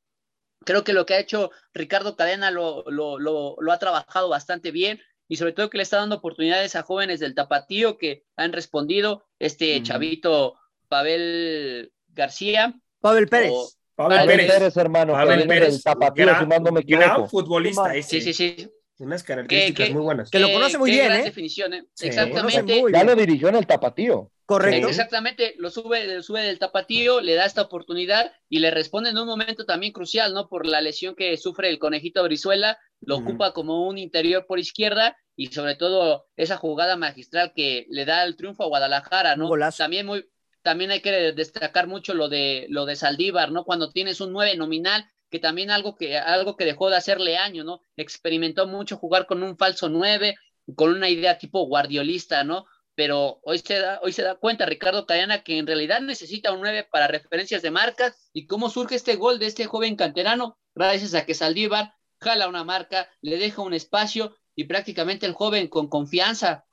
[0.67, 5.37] Creo que lo que ha hecho Ricardo Cadena lo, lo ha trabajado bastante bien y
[5.37, 9.25] sobre todo que le está dando oportunidades a jóvenes del tapatío que han respondido.
[9.39, 10.59] Este chavito
[10.89, 12.79] Pavel García.
[13.01, 13.80] Pavel Pérez.
[14.09, 14.77] Pavel, Pérez.
[14.77, 15.13] hermano.
[15.13, 15.83] Pavel Pérez.
[15.83, 17.07] Tapatío, gran, si no me equivoco.
[17.07, 18.21] Gran futbolista ese.
[18.21, 18.71] Sí, sí, sí.
[18.99, 20.31] Unas características muy buenas.
[20.31, 21.23] Que lo conoce muy bien, ¿eh?
[21.25, 21.85] Definición, ¿eh?
[22.01, 22.83] Exactamente.
[22.93, 24.31] Ya lo dirigió en el Tapatío.
[24.51, 24.89] Correcto.
[24.89, 29.29] Exactamente, lo sube, sube del tapatío, le da esta oportunidad y le responde en un
[29.29, 30.49] momento también crucial, ¿no?
[30.49, 35.17] Por la lesión que sufre el conejito Brizuela, lo ocupa como un interior por izquierda
[35.37, 39.49] y sobre todo esa jugada magistral que le da el triunfo a Guadalajara, ¿no?
[39.79, 40.29] También muy,
[40.63, 43.65] también hay que destacar mucho lo de, lo de Saldívar, ¿no?
[43.65, 47.65] Cuando tienes un 9 nominal, que también algo que, algo que dejó de hacerle año,
[47.65, 47.81] ¿no?
[47.97, 50.37] Experimentó mucho jugar con un falso 9,
[50.75, 52.67] con una idea tipo guardiolista, ¿no?
[52.95, 56.61] Pero hoy se da, hoy se da cuenta Ricardo Cayana que en realidad necesita un
[56.61, 61.15] 9 para referencias de marca y cómo surge este gol de este joven canterano, gracias
[61.15, 65.89] a que Saldívar jala una marca, le deja un espacio y prácticamente el joven con
[65.89, 66.67] confianza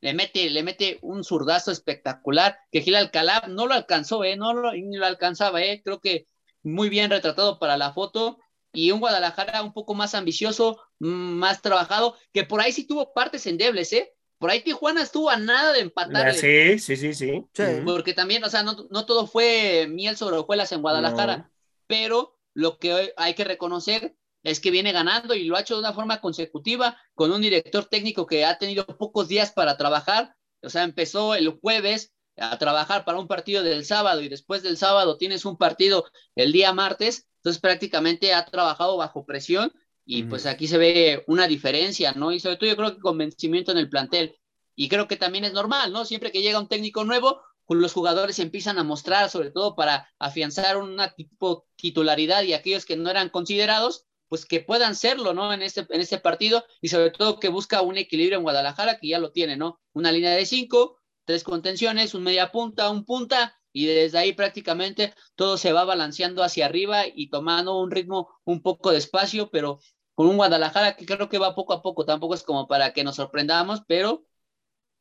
[0.00, 4.36] le mete, le mete un zurdazo espectacular que Gil Alcalá no lo alcanzó, ¿eh?
[4.36, 5.80] no lo, ni lo alcanzaba, ¿eh?
[5.84, 6.26] creo que
[6.62, 8.38] muy bien retratado para la foto
[8.72, 13.12] y un Guadalajara un poco más ambicioso, mm, más trabajado, que por ahí sí tuvo
[13.14, 14.12] partes endebles, ¿eh?
[14.38, 16.34] Por ahí Tijuana estuvo a nada de empatar.
[16.34, 17.46] Sí, sí, sí, sí.
[17.84, 21.50] Porque también, o sea, no, no todo fue miel sobre hojuelas en Guadalajara,
[21.86, 25.80] pero lo que hay que reconocer es que viene ganando y lo ha hecho de
[25.80, 30.36] una forma consecutiva con un director técnico que ha tenido pocos días para trabajar.
[30.62, 34.76] O sea, empezó el jueves a trabajar para un partido del sábado y después del
[34.76, 36.04] sábado tienes un partido
[36.36, 37.26] el día martes.
[37.38, 39.72] Entonces prácticamente ha trabajado bajo presión
[40.04, 42.30] y pues aquí se ve una diferencia, ¿no?
[42.30, 44.36] Y sobre todo yo creo que convencimiento en el plantel.
[44.76, 46.04] Y creo que también es normal, ¿no?
[46.04, 50.76] Siempre que llega un técnico nuevo, los jugadores empiezan a mostrar, sobre todo para afianzar
[50.76, 54.04] una tipo titularidad y aquellos que no eran considerados,
[54.34, 55.52] pues que puedan serlo, ¿no?
[55.52, 59.06] En este, en este partido y sobre todo que busca un equilibrio en Guadalajara, que
[59.06, 59.80] ya lo tiene, ¿no?
[59.92, 65.14] Una línea de cinco, tres contenciones, un media punta, un punta, y desde ahí prácticamente
[65.36, 69.78] todo se va balanceando hacia arriba y tomando un ritmo un poco despacio, pero
[70.16, 73.04] con un Guadalajara que creo que va poco a poco, tampoco es como para que
[73.04, 74.26] nos sorprendamos, pero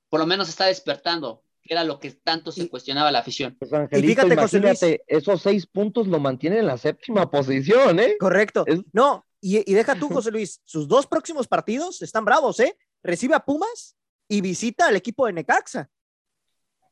[0.10, 3.56] por lo menos está despertando que era lo que tanto se cuestionaba la afición.
[3.58, 8.16] Pues Angelito, imagínate, esos seis puntos lo mantiene en la séptima posición, ¿eh?
[8.20, 8.66] Correcto.
[8.92, 12.78] No, y, deja tú, José Luis, sus dos próximos partidos están bravos, ¿eh?
[13.02, 13.96] Recibe a Pumas
[14.30, 15.90] y visita al equipo de Necaxa.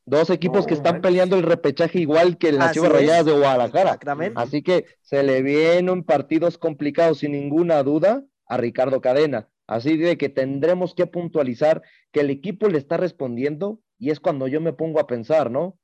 [0.05, 3.99] Dos equipos que están peleando el repechaje igual que las Chivas Rayadas de Guadalajara.
[4.35, 9.47] Así que se le vienen partidos complicados sin ninguna duda a Ricardo Cadena.
[9.67, 14.47] Así de que tendremos que puntualizar que el equipo le está respondiendo y es cuando
[14.47, 15.77] yo me pongo a pensar, ¿no?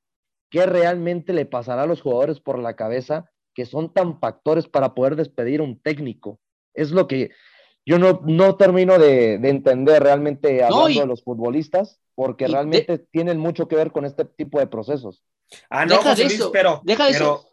[0.49, 4.95] ¿Qué realmente le pasará a los jugadores por la cabeza que son tan factores para
[4.95, 6.39] poder despedir a un técnico?
[6.73, 7.29] Es lo que
[7.85, 13.67] yo no, no termino de, entender realmente hablando de los futbolistas, porque realmente tienen mucho
[13.67, 15.21] que ver con este tipo de procesos.
[15.69, 17.45] Ah, no, deja de eso, pero, deja de eso.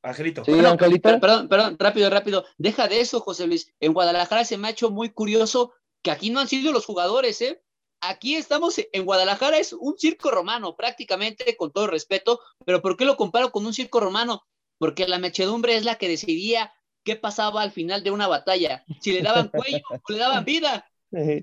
[0.00, 0.44] Angelito.
[0.44, 1.18] Sí, Angelito.
[1.18, 2.44] Perdón, perdón, rápido, rápido.
[2.56, 3.74] Deja de eso, José Luis.
[3.80, 7.40] En Guadalajara se me ha hecho muy curioso que aquí no han sido los jugadores,
[7.42, 7.60] ¿eh?
[8.08, 13.04] Aquí estamos en Guadalajara, es un circo romano, prácticamente, con todo respeto, pero ¿por qué
[13.04, 14.46] lo comparo con un circo romano?
[14.78, 16.72] Porque la mechedumbre es la que decidía
[17.04, 20.88] qué pasaba al final de una batalla, si le daban cuello o le daban vida.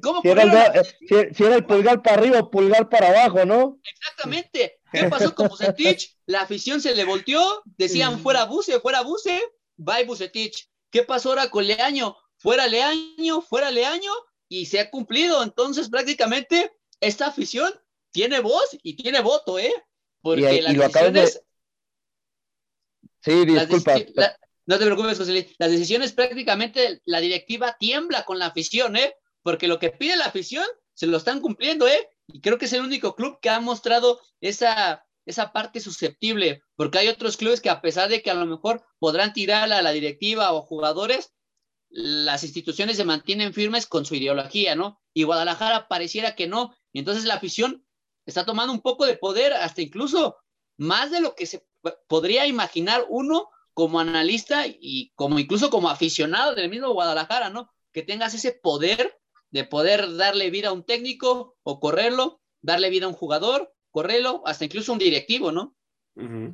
[0.01, 0.85] ¿Cómo si, era el,
[1.35, 3.79] si, era el, pulgar para arriba o pulgar para abajo, ¿no?
[3.83, 4.79] Exactamente.
[4.91, 6.15] ¿Qué pasó con Bucetich?
[6.25, 9.41] La afición se le volteó, decían fuera Buce, fuera Buce,
[9.77, 10.69] bye Bucetich.
[10.91, 12.15] ¿Qué pasó ahora con Leaño?
[12.37, 14.11] Fuera Leaño, fuera Leaño,
[14.53, 15.41] y se ha cumplido.
[15.41, 17.73] Entonces, prácticamente, esta afición
[18.11, 19.73] tiene voz y tiene voto, ¿eh?
[20.21, 21.41] Porque las decisiones.
[23.21, 23.95] Sí, disculpa.
[24.67, 25.55] no te preocupes, José Luis.
[25.57, 29.15] Las decisiones prácticamente la directiva tiembla con la afición, ¿eh?
[29.41, 32.07] Porque lo que pide la afición se lo están cumpliendo, ¿eh?
[32.27, 36.99] Y creo que es el único club que ha mostrado esa, esa parte susceptible, porque
[36.99, 39.91] hay otros clubes que a pesar de que a lo mejor podrán tirar a la
[39.91, 41.33] directiva o jugadores,
[41.95, 44.99] las instituciones se mantienen firmes con su ideología, ¿no?
[45.13, 46.75] Y Guadalajara pareciera que no.
[46.91, 47.85] Y entonces la afición
[48.25, 50.37] está tomando un poco de poder, hasta incluso
[50.77, 51.63] más de lo que se
[52.07, 57.69] podría imaginar uno como analista y como incluso como aficionado del mismo Guadalajara, ¿no?
[57.91, 59.19] Que tengas ese poder
[59.51, 64.41] de poder darle vida a un técnico o correrlo, darle vida a un jugador, correrlo,
[64.47, 65.75] hasta incluso un directivo, ¿no?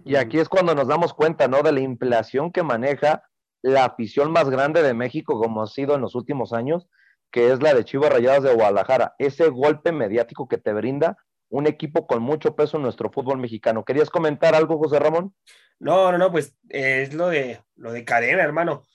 [0.05, 1.61] Y aquí es cuando nos damos cuenta, ¿no?
[1.61, 3.28] De la inflación que maneja
[3.61, 6.87] la afición más grande de México, como ha sido en los últimos años,
[7.31, 9.15] que es la de Chivas Rayadas de Guadalajara.
[9.19, 11.17] Ese golpe mediático que te brinda
[11.49, 13.83] un equipo con mucho peso en nuestro fútbol mexicano.
[13.83, 15.33] ¿Querías comentar algo, José Ramón?
[15.79, 18.85] No, no, no, pues es lo de lo de cadena, hermano.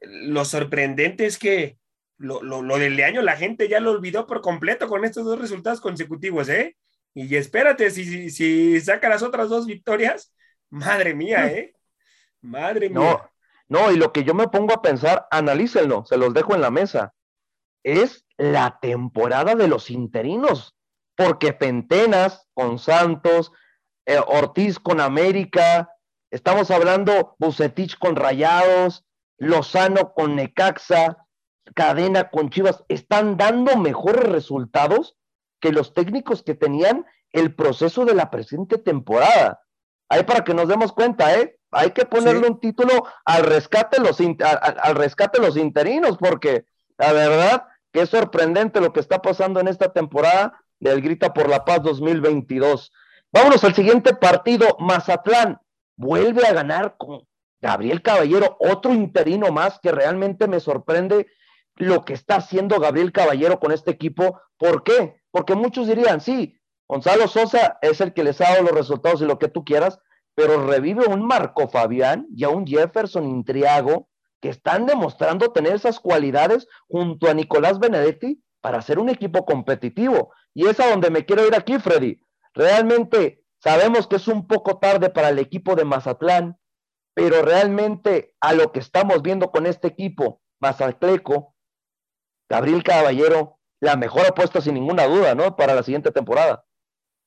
[0.00, 1.78] Lo sorprendente es que
[2.16, 5.38] lo, lo, lo del año la gente ya lo olvidó por completo con estos dos
[5.38, 6.76] resultados consecutivos, ¿eh?
[7.12, 10.32] Y espérate, si, si, saca las otras dos victorias,
[10.68, 11.74] madre mía, ¿eh?
[12.40, 12.98] Madre mía.
[12.98, 13.30] No,
[13.70, 16.72] no, y lo que yo me pongo a pensar, analícenlo, se los dejo en la
[16.72, 17.14] mesa.
[17.84, 20.74] Es la temporada de los interinos,
[21.16, 23.52] porque Pentenas con Santos,
[24.06, 25.88] eh, Ortiz con América,
[26.32, 29.04] estamos hablando Bucetich con Rayados,
[29.38, 31.28] Lozano con Necaxa,
[31.76, 35.16] cadena con Chivas están dando mejores resultados
[35.60, 39.62] que los técnicos que tenían el proceso de la presente temporada.
[40.08, 41.59] Ahí para que nos demos cuenta, ¿eh?
[41.70, 46.64] Hay que ponerle un título al rescate, los, al, rescate los interinos, porque
[46.98, 51.48] la verdad que es sorprendente lo que está pasando en esta temporada del Grita por
[51.48, 52.92] la Paz 2022.
[53.32, 55.60] Vámonos al siguiente partido, Mazatlán
[55.96, 57.22] vuelve a ganar con
[57.60, 61.26] Gabriel Caballero, otro interino más que realmente me sorprende
[61.76, 64.40] lo que está haciendo Gabriel Caballero con este equipo.
[64.56, 65.20] ¿Por qué?
[65.30, 66.58] Porque muchos dirían, sí,
[66.88, 70.00] Gonzalo Sosa es el que les ha dado los resultados y lo que tú quieras,
[70.34, 74.08] pero revive un Marco Fabián y a un Jefferson Intriago
[74.40, 80.32] que están demostrando tener esas cualidades junto a Nicolás Benedetti para ser un equipo competitivo.
[80.54, 82.20] Y es a donde me quiero ir aquí, Freddy.
[82.54, 86.58] Realmente sabemos que es un poco tarde para el equipo de Mazatlán,
[87.14, 91.54] pero realmente a lo que estamos viendo con este equipo, Mazatleco,
[92.48, 95.56] Gabriel Caballero, la mejor apuesta sin ninguna duda, ¿no?
[95.56, 96.64] Para la siguiente temporada.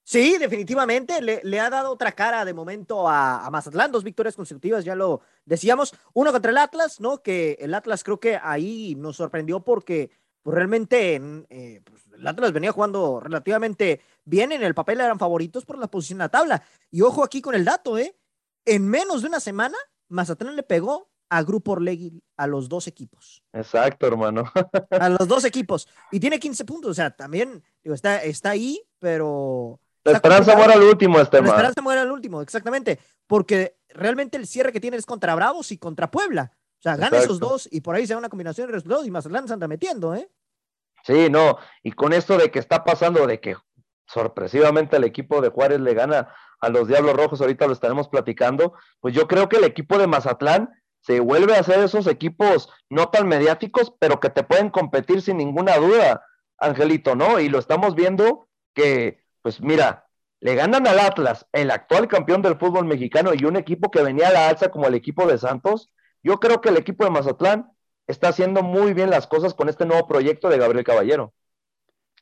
[0.06, 4.96] Sí, definitivamente le, ha dado otra cara de momento a, Mazatlán, dos victorias consecutivas, ya
[4.96, 7.24] lo decíamos, uno contra el Atlas, ¿no?
[7.24, 12.52] Que el Atlas creo que ahí nos sorprendió porque pues, realmente eh, pues, el Atlas
[12.52, 16.64] venía jugando relativamente bien, en el papel eran favoritos por la posición en la tabla.
[16.92, 18.14] Y ojo aquí con el dato, ¿eh?
[18.66, 19.78] En menos de una semana,
[20.10, 23.42] Mazatlán le pegó a Grupo Orlegui a los dos equipos.
[23.54, 24.52] Exacto, hermano.
[24.92, 25.88] a los dos equipos.
[26.12, 29.80] Y tiene 15 puntos, o sea, también digo, está, está ahí, pero...
[30.04, 33.00] La esperanza muere al último, este La esperanza muere al último, exactamente.
[33.28, 36.52] Porque realmente el cierre que tiene es contra Bravos y contra Puebla.
[36.80, 39.12] O sea, gana esos dos y por ahí se da una combinación de resultados y
[39.12, 40.30] Mazatlán se anda metiendo, ¿eh?
[41.04, 41.58] Sí, no.
[41.82, 43.56] Y con esto de que está pasando, de que
[44.06, 48.74] sorpresivamente el equipo de Juárez le gana a los Diablos Rojos, ahorita lo estaremos platicando,
[49.00, 53.10] pues yo creo que el equipo de Mazatlán se vuelve a hacer esos equipos no
[53.10, 56.26] tan mediáticos, pero que te pueden competir sin ninguna duda,
[56.58, 57.40] Angelito, ¿no?
[57.40, 60.08] Y lo estamos viendo que, pues mira,
[60.40, 64.30] le ganan al Atlas, el actual campeón del fútbol mexicano, y un equipo que venía
[64.30, 65.92] a la alza como el equipo de Santos.
[66.24, 67.72] Yo creo que el equipo de Mazatlán
[68.08, 71.34] está haciendo muy bien las cosas con este nuevo proyecto de Gabriel Caballero.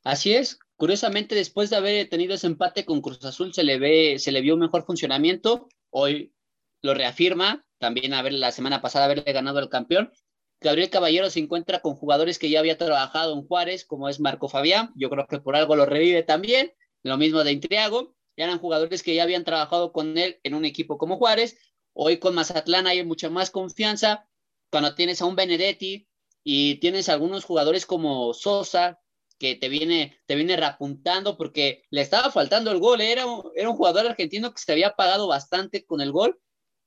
[0.03, 0.59] Así es.
[0.75, 4.41] Curiosamente, después de haber tenido ese empate con Cruz Azul, se le ve, se le
[4.41, 5.69] vio un mejor funcionamiento.
[5.91, 6.33] Hoy
[6.81, 7.63] lo reafirma.
[7.77, 10.11] También a ver, la semana pasada haberle ganado al campeón.
[10.59, 14.47] Gabriel Caballero se encuentra con jugadores que ya había trabajado en Juárez, como es Marco
[14.47, 14.91] Fabián.
[14.95, 16.71] Yo creo que por algo lo revive también.
[17.03, 18.15] Lo mismo de Intriago.
[18.35, 21.57] Eran jugadores que ya habían trabajado con él en un equipo como Juárez.
[21.93, 24.27] Hoy con Mazatlán hay mucha más confianza.
[24.71, 26.07] Cuando tienes a un Benedetti
[26.43, 28.99] y tienes algunos jugadores como Sosa,
[29.37, 33.01] que te viene, te viene reapuntando porque le estaba faltando el gol.
[33.01, 33.25] Era
[33.55, 36.39] era un jugador argentino que se había pagado bastante con el gol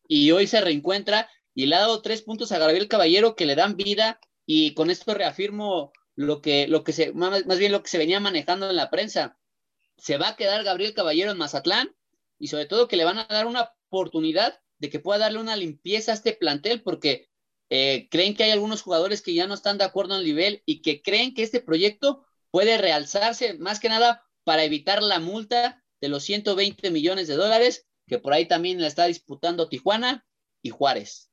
[0.06, 3.54] y hoy se reencuentra y le ha dado tres puntos a Gabriel Caballero que le
[3.54, 7.88] dan vida y con esto reafirmo lo que, lo que se, más, bien lo que
[7.88, 9.38] se venía manejando en la prensa.
[9.96, 11.94] Se va a quedar Gabriel Caballero en Mazatlán
[12.38, 15.56] y sobre todo que le van a dar una oportunidad de que pueda darle una
[15.56, 17.28] limpieza a este plantel porque
[17.70, 20.62] eh, creen que hay algunos jugadores que ya no están de acuerdo en el nivel
[20.66, 25.82] y que creen que este proyecto puede realzarse más que nada para evitar la multa
[26.00, 30.26] de los 120 millones de dólares que por ahí también la está disputando Tijuana
[30.60, 31.30] y Juárez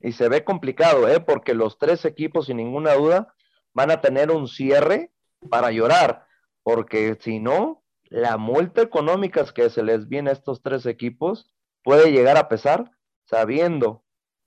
[0.00, 1.20] y se ve complicado, ¿eh?
[1.20, 3.34] porque los tres equipos, sin ninguna duda,
[3.74, 5.12] van a tener un cierre
[5.50, 6.26] para llorar,
[6.74, 11.50] porque si no, la multa económica que se les viene a estos tres equipos
[11.82, 12.92] puede llegar a pesar,
[13.24, 14.04] sabiendo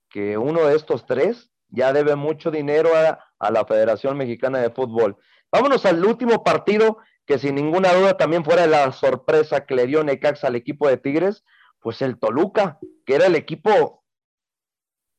[0.08, 4.70] que uno de estos tres ya debe mucho dinero a, a la Federación Mexicana de
[4.70, 5.18] Fútbol.
[5.52, 6.96] Vámonos al último partido,
[7.26, 10.96] que sin ninguna duda también fuera la sorpresa que le dio Necaxa al equipo de
[10.96, 11.44] Tigres,
[11.80, 14.02] pues el Toluca, que era el equipo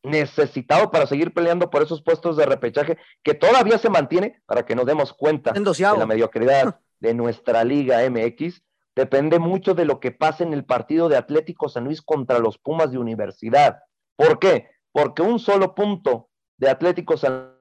[0.01, 4.75] necesitado para seguir peleando por esos puestos de repechaje que todavía se mantiene para que
[4.75, 8.61] nos demos cuenta de la mediocridad de nuestra Liga MX.
[8.95, 12.57] Depende mucho de lo que pase en el partido de Atlético San Luis contra los
[12.57, 13.79] Pumas de Universidad.
[14.15, 14.69] ¿Por qué?
[14.91, 17.53] Porque un solo punto de Atlético San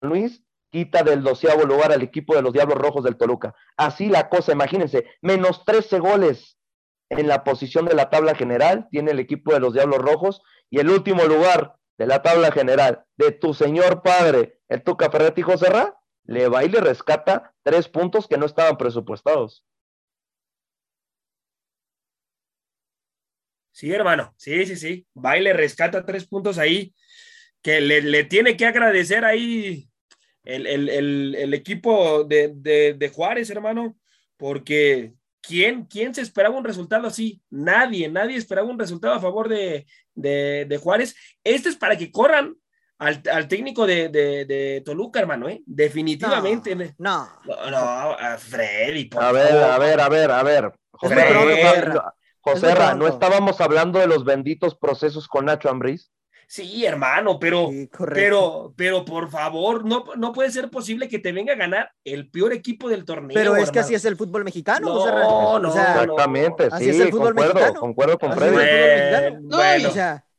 [0.00, 3.54] Luis quita del doceavo lugar al equipo de los Diablos Rojos del Toluca.
[3.76, 6.56] Así la cosa, imagínense, menos 13 goles
[7.10, 10.78] en la posición de la tabla general tiene el equipo de los Diablos Rojos y
[10.78, 15.99] el último lugar de la tabla general de tu señor padre, el Tuca Ferretti Joserra,
[16.30, 19.64] le va y le rescata tres puntos que no estaban presupuestados.
[23.72, 25.06] Sí, hermano, sí, sí, sí.
[25.16, 26.94] Va y le rescata tres puntos ahí,
[27.62, 29.88] que le, tiene que agradecer ahí
[30.44, 33.96] el, equipo de, de Juárez, hermano,
[34.36, 37.42] porque ¿Quién, ¿Quién se esperaba un resultado así?
[37.50, 39.86] Nadie, nadie esperaba un resultado a favor de,
[40.80, 41.16] Juárez.
[41.42, 42.56] Este es para que corran
[43.00, 45.62] al, técnico de, Toluca, hermano, ¿eh?
[45.64, 46.76] Definitivamente.
[46.98, 50.72] No, no, no, Freddy, por A ver, a ver, a ver, a ver.
[52.40, 56.10] José, ¿no estábamos hablando de los benditos procesos con Nacho Ambriz?
[56.46, 57.70] Sí, hermano, pero,
[58.12, 62.28] pero, pero por favor, no, no puede ser posible que te venga a ganar el
[62.28, 63.34] peor equipo del torneo.
[63.34, 64.88] Pero es que así es el fútbol mexicano.
[64.88, 67.80] No, no, exactamente, sí, es el fútbol concuerdo, mexicano.
[67.80, 69.36] concuerdo con Freddy.
[69.42, 69.90] Bueno,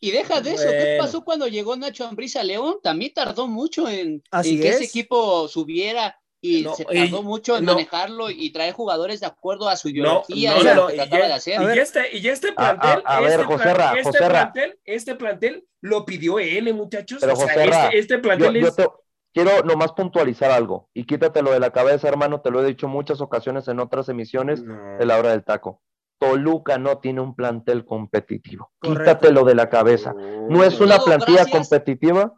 [0.02, 2.78] y, deja de eso, ¿qué pasó cuando llegó Nacho Ambriz a León?
[2.84, 8.32] También tardó mucho en, en que ese equipo subiera y se tardó mucho en manejarlo
[8.32, 11.62] y traer jugadores de acuerdo a su ideología y lo que trataba de hacer.
[11.62, 16.74] Y este, y este plantel, a, ver, este, este plantel, este plantel lo pidió él,
[16.74, 17.20] muchachos.
[17.22, 18.76] Pero, o sea, este, este, plantel yo, es...
[18.76, 18.90] yo te,
[19.34, 23.22] quiero nomás puntualizar algo y quítatelo de la cabeza, hermano, te lo he dicho muchas
[23.22, 25.82] ocasiones en otras emisiones de la hora del taco.
[26.22, 28.72] Toluca no tiene un plantel competitivo.
[28.80, 30.14] Quítatelo de la cabeza.
[30.14, 32.36] No es una plantilla competitiva.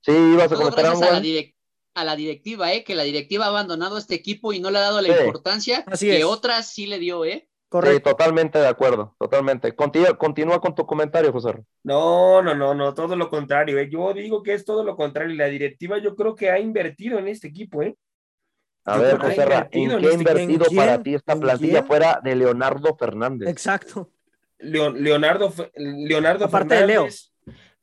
[0.00, 1.02] Sí, ibas a comentar algo
[1.94, 2.84] a la directiva, ¿eh?
[2.84, 6.24] que la directiva ha abandonado este equipo y no le ha dado la importancia que
[6.24, 7.50] otras sí le dio, ¿eh?
[7.68, 8.08] Correcto.
[8.08, 9.76] Sí, totalmente de acuerdo, totalmente.
[9.76, 11.52] Continúa, continúa con tu comentario, José.
[11.82, 13.78] No, no, no, no, todo lo contrario.
[13.78, 13.90] ¿eh?
[13.92, 15.36] Yo digo que es todo lo contrario.
[15.36, 17.94] La directiva yo creo que ha invertido en este equipo, ¿eh?
[18.84, 23.48] A ver, José, ¿en qué ha invertido para ti esta plantilla fuera de Leonardo Fernández?
[23.48, 24.10] Exacto.
[24.58, 27.08] Leonardo, Leonardo Aparte de Leo.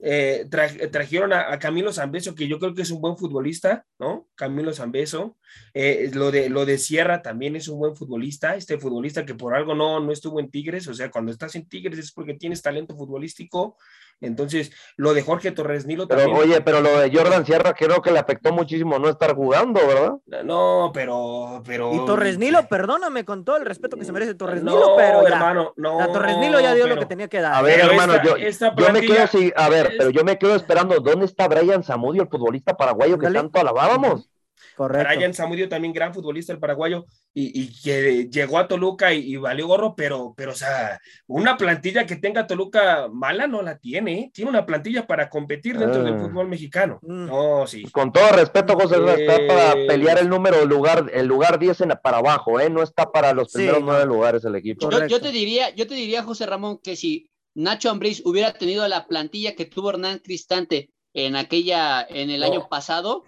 [0.02, 0.48] Eh,
[0.92, 4.30] trajeron a, Camilo Zambeso, que yo creo que es un buen futbolista, ¿no?
[4.36, 5.38] Camilo Zambeso.
[5.74, 9.54] Eh, lo, de, lo de Sierra también es un buen futbolista, este futbolista que por
[9.54, 12.62] algo no, no estuvo en Tigres, o sea, cuando estás en Tigres es porque tienes
[12.62, 13.78] talento futbolístico.
[14.22, 16.30] Entonces, lo de Jorge Torres Nilo también.
[16.30, 19.80] Pero, oye, pero lo de Jordan Sierra creo que le afectó muchísimo no estar jugando,
[19.88, 20.44] ¿verdad?
[20.44, 21.64] No, pero.
[21.66, 21.94] pero...
[21.94, 25.24] Y Torres Nilo, perdóname con todo el respeto que se merece Torres Nilo, pero.
[25.24, 26.00] Ya, hermano, no.
[26.00, 27.54] La Torres Nilo ya dio lo que tenía que dar.
[27.54, 31.00] A ver, hermano, yo, yo, me quedo así, a ver, pero yo me quedo esperando,
[31.00, 34.30] ¿dónde está Brian Zamudio, el futbolista paraguayo que tanto alabábamos?
[34.76, 35.14] Correcto.
[35.14, 39.96] Brian Samudio también gran futbolista el paraguayo y, que llegó a Toluca y, valió gorro,
[39.96, 44.32] pero, pero, o sea, una plantilla que tenga Toluca mala no la tiene, ¿eh?
[44.34, 46.20] tiene una plantilla para competir dentro del ah.
[46.20, 47.00] fútbol mexicano.
[47.02, 47.26] Mm.
[47.28, 47.84] No, sí.
[47.92, 52.18] Con todo respeto, José, está para pelear el número, lugar, el lugar 10 en, para
[52.18, 52.70] abajo, ¿eh?
[52.70, 54.90] No está para los primeros nueve lugares el equipo.
[55.08, 59.08] Yo, te diría, yo te diría, José Ramón, que si Nacho Ambriz hubiera tenido la
[59.08, 63.24] plantilla que tuvo Hernán Cristante en aquella, en el año pasado,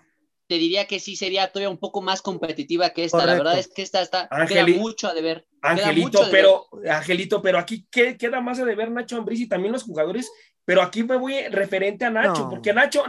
[0.51, 3.25] te diría que sí sería todavía un poco más competitiva que esta.
[3.25, 5.47] La verdad es que esta está queda mucho a deber.
[5.61, 10.29] Angelito, pero Angelito, pero aquí queda más a deber Nacho Ambriz y también los jugadores.
[10.65, 13.05] Pero aquí me voy referente a Nacho, porque Nacho,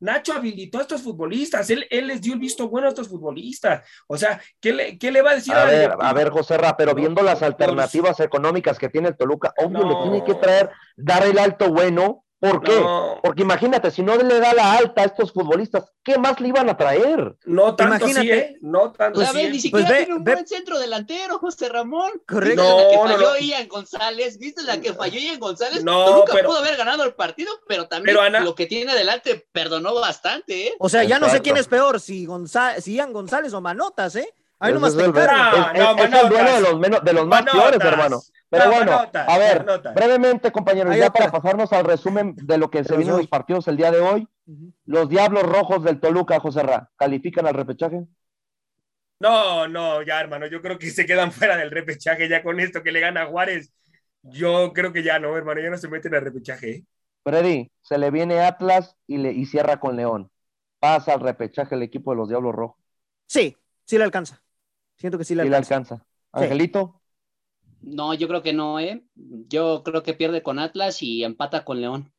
[0.00, 3.88] Nacho, habilitó a estos futbolistas, él, él, les dio el visto bueno a estos futbolistas.
[4.06, 6.58] O sea, ¿qué le, qué le va a decir a, a ver, a ver, José
[6.58, 10.68] Ra, pero viendo las alternativas económicas que tiene el Toluca, obvio le tiene que traer,
[10.94, 12.84] dar el alto bueno ¿Por qué?
[13.22, 16.68] Porque imagínate, si no le da la alta a estos futbolistas, ¿qué más le iban
[16.68, 17.36] a traer?
[17.44, 18.36] No tanto imagínate.
[18.36, 18.58] ¿eh?
[18.62, 22.10] No tanto pues Ni siquiera pues tiene un buen centro delantero, José Ramón.
[22.26, 22.60] Correcto.
[22.60, 25.84] No, la que falló Ian González, ¿viste la que falló Ian González?
[25.84, 30.66] No, nunca pudo haber ganado el partido, pero también lo que tiene adelante perdonó bastante,
[30.66, 30.72] ¿eh?
[30.80, 32.26] O sea, ya no sé quién es peor, si,
[32.80, 34.34] si Ian González o Manotas, ¿eh?
[34.58, 38.20] Ahí nomás te es, es, el duelo de los, menos, de los más peores, hermano.
[38.52, 42.98] Pero bueno, a ver, brevemente, compañeros, ya para pasarnos al resumen de lo que se
[42.98, 44.28] vino en los partidos el día de hoy.
[44.84, 48.04] Los Diablos Rojos del Toluca, José Ra, ¿califican al repechaje?
[49.20, 52.82] No, no, ya, hermano, yo creo que se quedan fuera del repechaje ya con esto
[52.82, 53.72] que le gana a Juárez.
[54.20, 56.70] Yo creo que ya no, hermano, ya no se meten al repechaje.
[56.70, 56.84] ¿eh?
[57.24, 60.30] Freddy, se le viene Atlas y, le, y cierra con León.
[60.78, 62.76] ¿Pasa al repechaje el equipo de los Diablos Rojos?
[63.24, 64.42] Sí, sí le alcanza.
[64.96, 66.04] Siento que sí le alcanza.
[66.32, 67.01] Angelito.
[67.82, 69.04] No, yo creo que no, ¿eh?
[69.14, 72.12] Yo creo que pierde con Atlas y empata con León.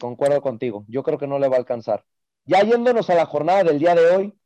[0.00, 0.84] Concuerdo contigo.
[0.88, 2.04] Yo creo que no le va a alcanzar.
[2.44, 4.38] Ya yéndonos a la jornada del día de hoy,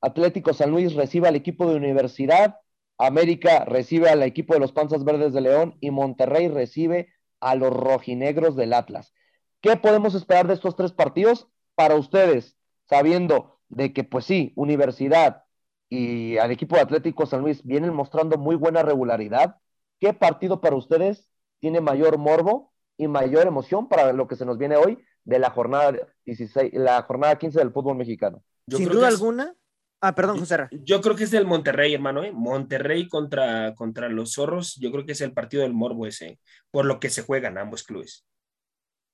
[0.00, 2.56] Atlético San Luis recibe al equipo de Universidad,
[2.98, 7.72] América recibe al equipo de los Panzas Verdes de León y Monterrey recibe a los
[7.72, 9.14] rojinegros del Atlas.
[9.60, 15.44] ¿Qué podemos esperar de estos tres partidos para ustedes, sabiendo de que, pues sí, Universidad,
[15.90, 19.56] y al equipo de Atlético San Luis vienen mostrando muy buena regularidad.
[19.98, 21.28] ¿Qué partido para ustedes
[21.58, 25.50] tiene mayor morbo y mayor emoción para lo que se nos viene hoy de la
[25.50, 25.92] jornada
[26.24, 28.42] 16, la jornada 15 del fútbol mexicano?
[28.68, 29.54] Sin duda alguna.
[30.00, 30.68] Ah, perdón, José.
[30.70, 32.22] Yo, creo que es del Monterrey, hermano.
[32.22, 32.32] ¿eh?
[32.32, 34.76] Monterrey contra, contra los zorros.
[34.76, 36.38] Yo creo que es el partido del morbo ese,
[36.70, 38.24] por lo que se juegan ambos clubes.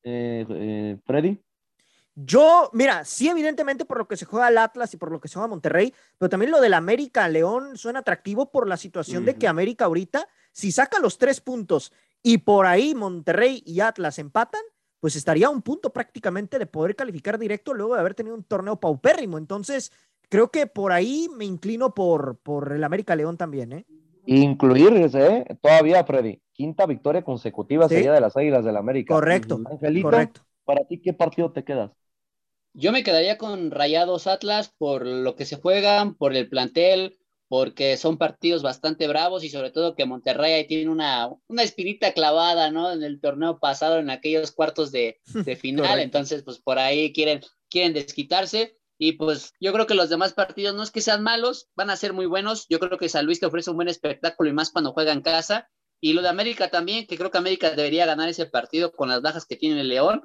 [0.04, 1.42] Eh, eh, Freddy.
[2.18, 5.28] Yo, mira, sí, evidentemente por lo que se juega al Atlas y por lo que
[5.28, 9.36] se juega Monterrey, pero también lo del América León suena atractivo por la situación de
[9.36, 11.92] que América ahorita, si saca los tres puntos
[12.22, 14.62] y por ahí Monterrey y Atlas empatan,
[14.98, 18.44] pues estaría a un punto prácticamente de poder calificar directo luego de haber tenido un
[18.44, 19.36] torneo paupérrimo.
[19.36, 19.92] Entonces,
[20.30, 23.86] creo que por ahí me inclino por, por el América León también, ¿eh?
[24.24, 25.56] Incluirse, ¿eh?
[25.60, 26.40] Todavía, Freddy.
[26.52, 29.14] Quinta victoria consecutiva sería de las Águilas del América.
[29.14, 29.60] Correcto.
[29.70, 30.40] Angelito, correcto.
[30.64, 31.92] ¿para ti qué partido te quedas?
[32.78, 37.16] Yo me quedaría con Rayados Atlas por lo que se juegan, por el plantel,
[37.48, 42.12] porque son partidos bastante bravos y sobre todo que Monterrey ahí tiene una, una espinita
[42.12, 42.92] clavada, ¿no?
[42.92, 45.20] En el torneo pasado, en aquellos cuartos de,
[45.58, 50.34] final, entonces pues por ahí quieren, quieren desquitarse y pues yo creo que los demás
[50.34, 53.24] partidos no es que sean malos, van a ser muy buenos, yo creo que San
[53.24, 55.70] Luis te ofrece un buen espectáculo y más cuando juega en casa.
[55.98, 59.22] Y lo de América también, que creo que América debería ganar ese partido con las
[59.22, 60.24] bajas que tiene el León,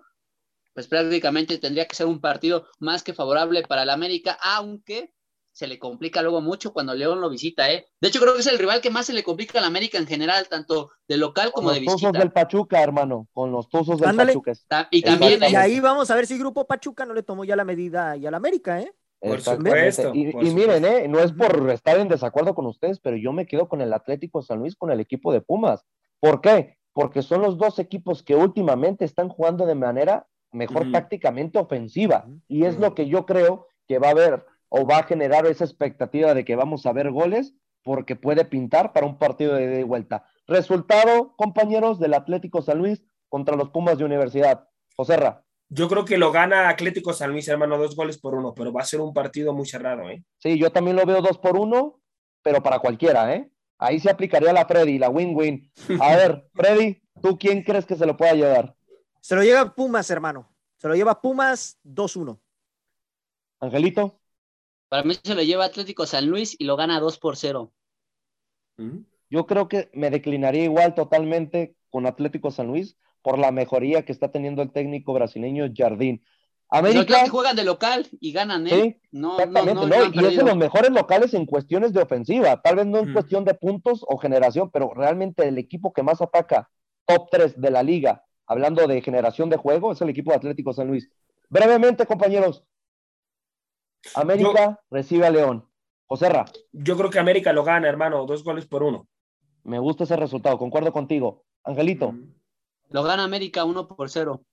[0.74, 5.14] pues prácticamente tendría que ser un partido más que favorable para el América, aunque
[5.52, 7.86] se le complica luego mucho cuando León lo visita, ¿eh?
[8.00, 10.08] De hecho, creo que es el rival que más se le complica al América en
[10.08, 11.92] general, tanto de local como de visita.
[11.92, 14.54] Con los Tuzos del Pachuca, hermano, con los Tuzos del Pachuca.
[14.92, 17.66] Y, también, y ahí vamos a ver si Grupo Pachuca no le tomó ya la
[17.66, 18.94] medida y al América, ¿eh?
[19.20, 20.14] Por supuesto.
[20.16, 21.08] Y, miren, ¿eh?
[21.08, 24.42] no es por estar en desacuerdo con ustedes, pero yo me quedo con el Atlético
[24.42, 25.86] San Luis, con el equipo de Pumas.
[26.20, 26.78] ¿Por qué?
[26.94, 32.28] Porque son los dos equipos que últimamente están jugando de manera mejor tácticamente ofensiva.
[32.48, 35.66] Y es lo que yo creo que va a haber o va a generar esa
[35.66, 39.80] expectativa de que vamos a ver goles porque puede pintar para un partido de ida
[39.80, 40.26] y vuelta.
[40.48, 44.68] Resultado, compañeros, del Atlético San Luis contra los Pumas de Universidad.
[44.96, 45.44] Joserra.
[45.70, 48.82] Yo creo que lo gana Atlético San Luis, hermano, dos goles por uno, pero va
[48.82, 50.24] a ser un partido muy cerrado, ¿eh?
[50.38, 52.02] Sí, yo también lo veo dos por uno,
[52.44, 53.50] pero para cualquiera, ¿eh?
[53.78, 55.72] Ahí se aplicaría la Freddy, la win-win.
[56.00, 58.76] A ver, Freddy, ¿tú quién crees que se lo pueda llevar?
[59.22, 60.52] Se lo lleva Pumas, hermano.
[60.78, 62.40] Se lo lleva Pumas 2-1.
[63.60, 64.20] Angelito.
[64.90, 67.72] Para mí se lo lleva Atlético San Luis y lo gana 2 por 0.
[69.30, 74.12] Yo creo que me declinaría igual totalmente con Atlético San Luis por la mejoría que
[74.12, 76.26] está teniendo el técnico brasileño Jardín.
[76.74, 77.24] América.
[77.24, 79.02] que juegan de local y ganan, ¿eh?
[79.12, 82.62] no, exactamente, no, y es de los mejores locales en cuestiones de ofensiva.
[82.62, 86.22] Tal vez no en cuestión de puntos o generación, pero realmente el equipo que más
[86.22, 86.72] ataca,
[87.06, 90.74] top 3 de la liga, hablando de generación de juego, es el equipo de Atlético
[90.74, 91.10] San Luis.
[91.50, 92.64] Brevemente, compañeros.
[94.16, 95.68] América recibe a León.
[96.08, 96.46] Joserra.
[96.72, 99.08] Yo creo que América lo gana, hermano, dos goles por uno.
[99.64, 101.46] Me gusta ese resultado, concuerdo contigo.
[101.64, 102.14] Angelito.
[102.90, 104.44] Lo gana América uno por cero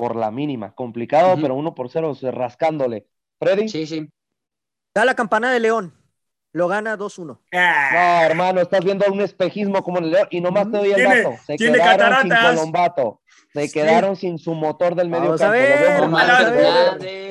[0.00, 0.74] por la mínima.
[0.74, 3.06] Complicado, pero uno por cero, rascándole.
[3.38, 3.68] Freddy.
[3.68, 4.08] Sí, sí.
[4.94, 5.92] Da la campana de León.
[6.52, 7.38] Lo gana 2-1.
[7.52, 7.90] Ah.
[7.92, 11.36] No, hermano, estás viendo un espejismo como el León y nomás te doy el dato.
[11.46, 13.20] Se quedaron sin Colombato.
[13.52, 15.56] Se quedaron sin su motor del medio campo.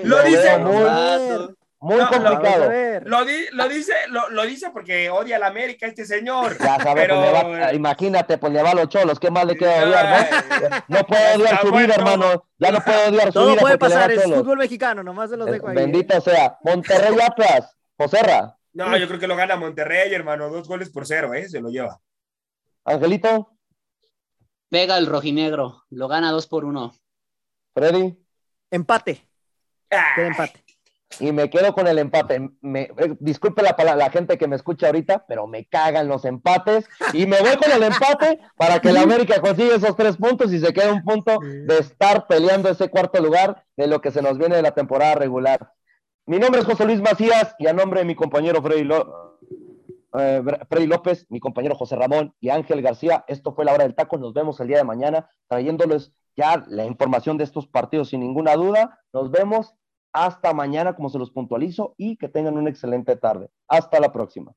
[0.03, 0.57] Lo, dice.
[1.81, 2.71] Muy complicado.
[3.05, 3.25] Lo,
[3.69, 6.57] dice, lo, dice porque odia a la América este señor.
[6.57, 10.29] Ya sabes, pues imagínate, pues le va a los cholos, ¿qué más le queda odiar?
[10.89, 12.45] No, no puede odiar su vida, hermano.
[12.57, 13.51] Ya no puede odiar su vida.
[13.51, 15.75] Todo puede pasar, es fútbol mexicano, nomás se los dejo ahí.
[15.75, 16.21] Bendito ¿eh?
[16.21, 16.57] sea.
[16.63, 18.58] Monterrey Atlas, Joserra.
[18.85, 20.49] No, yo creo que lo gana Monterrey, hermano.
[20.49, 21.47] Dos goles por cero, ¿eh?
[21.47, 21.99] Se lo lleva.
[22.85, 23.57] Angelito.
[24.69, 26.93] Pega el rojinegro, lo gana dos por uno.
[27.73, 28.17] Freddy.
[28.71, 29.27] Empate.
[29.91, 30.13] Ah.
[30.17, 30.63] empate
[31.19, 32.49] y me quedo con el empate.
[32.61, 36.87] Me, eh, disculpe la, la gente que me escucha ahorita, pero me cagan los empates
[37.13, 40.59] y me voy con el empate para que la América consiga esos tres puntos y
[40.59, 44.37] se quede un punto de estar peleando ese cuarto lugar de lo que se nos
[44.37, 45.73] viene de la temporada regular.
[46.29, 48.87] Mi nombre es José Luis Macías y a nombre de mi compañero Freddy,
[50.19, 53.95] eh, Freddy López, mi compañero José Ramón y Ángel García, esto fue la hora del
[53.95, 54.15] taco.
[54.19, 58.55] Nos vemos el día de mañana trayéndoles ya la información de estos partidos sin ninguna
[58.55, 58.99] duda.
[59.11, 59.73] Nos vemos
[60.13, 63.49] hasta mañana, como se los puntualizo, y que tengan una excelente tarde.
[63.67, 64.53] Hasta la próxima.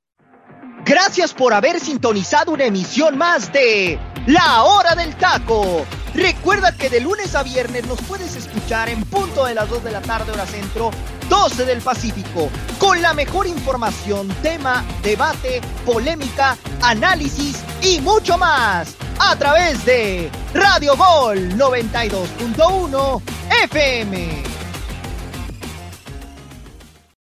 [0.85, 5.87] Gracias por haber sintonizado una emisión más de La Hora del Taco.
[6.12, 9.93] Recuerda que de lunes a viernes nos puedes escuchar en punto de las 2 de
[9.93, 10.91] la tarde hora centro,
[11.28, 19.37] 12 del Pacífico, con la mejor información, tema, debate, polémica, análisis y mucho más a
[19.37, 23.22] través de Radio Gol 92.1
[23.64, 24.61] FM.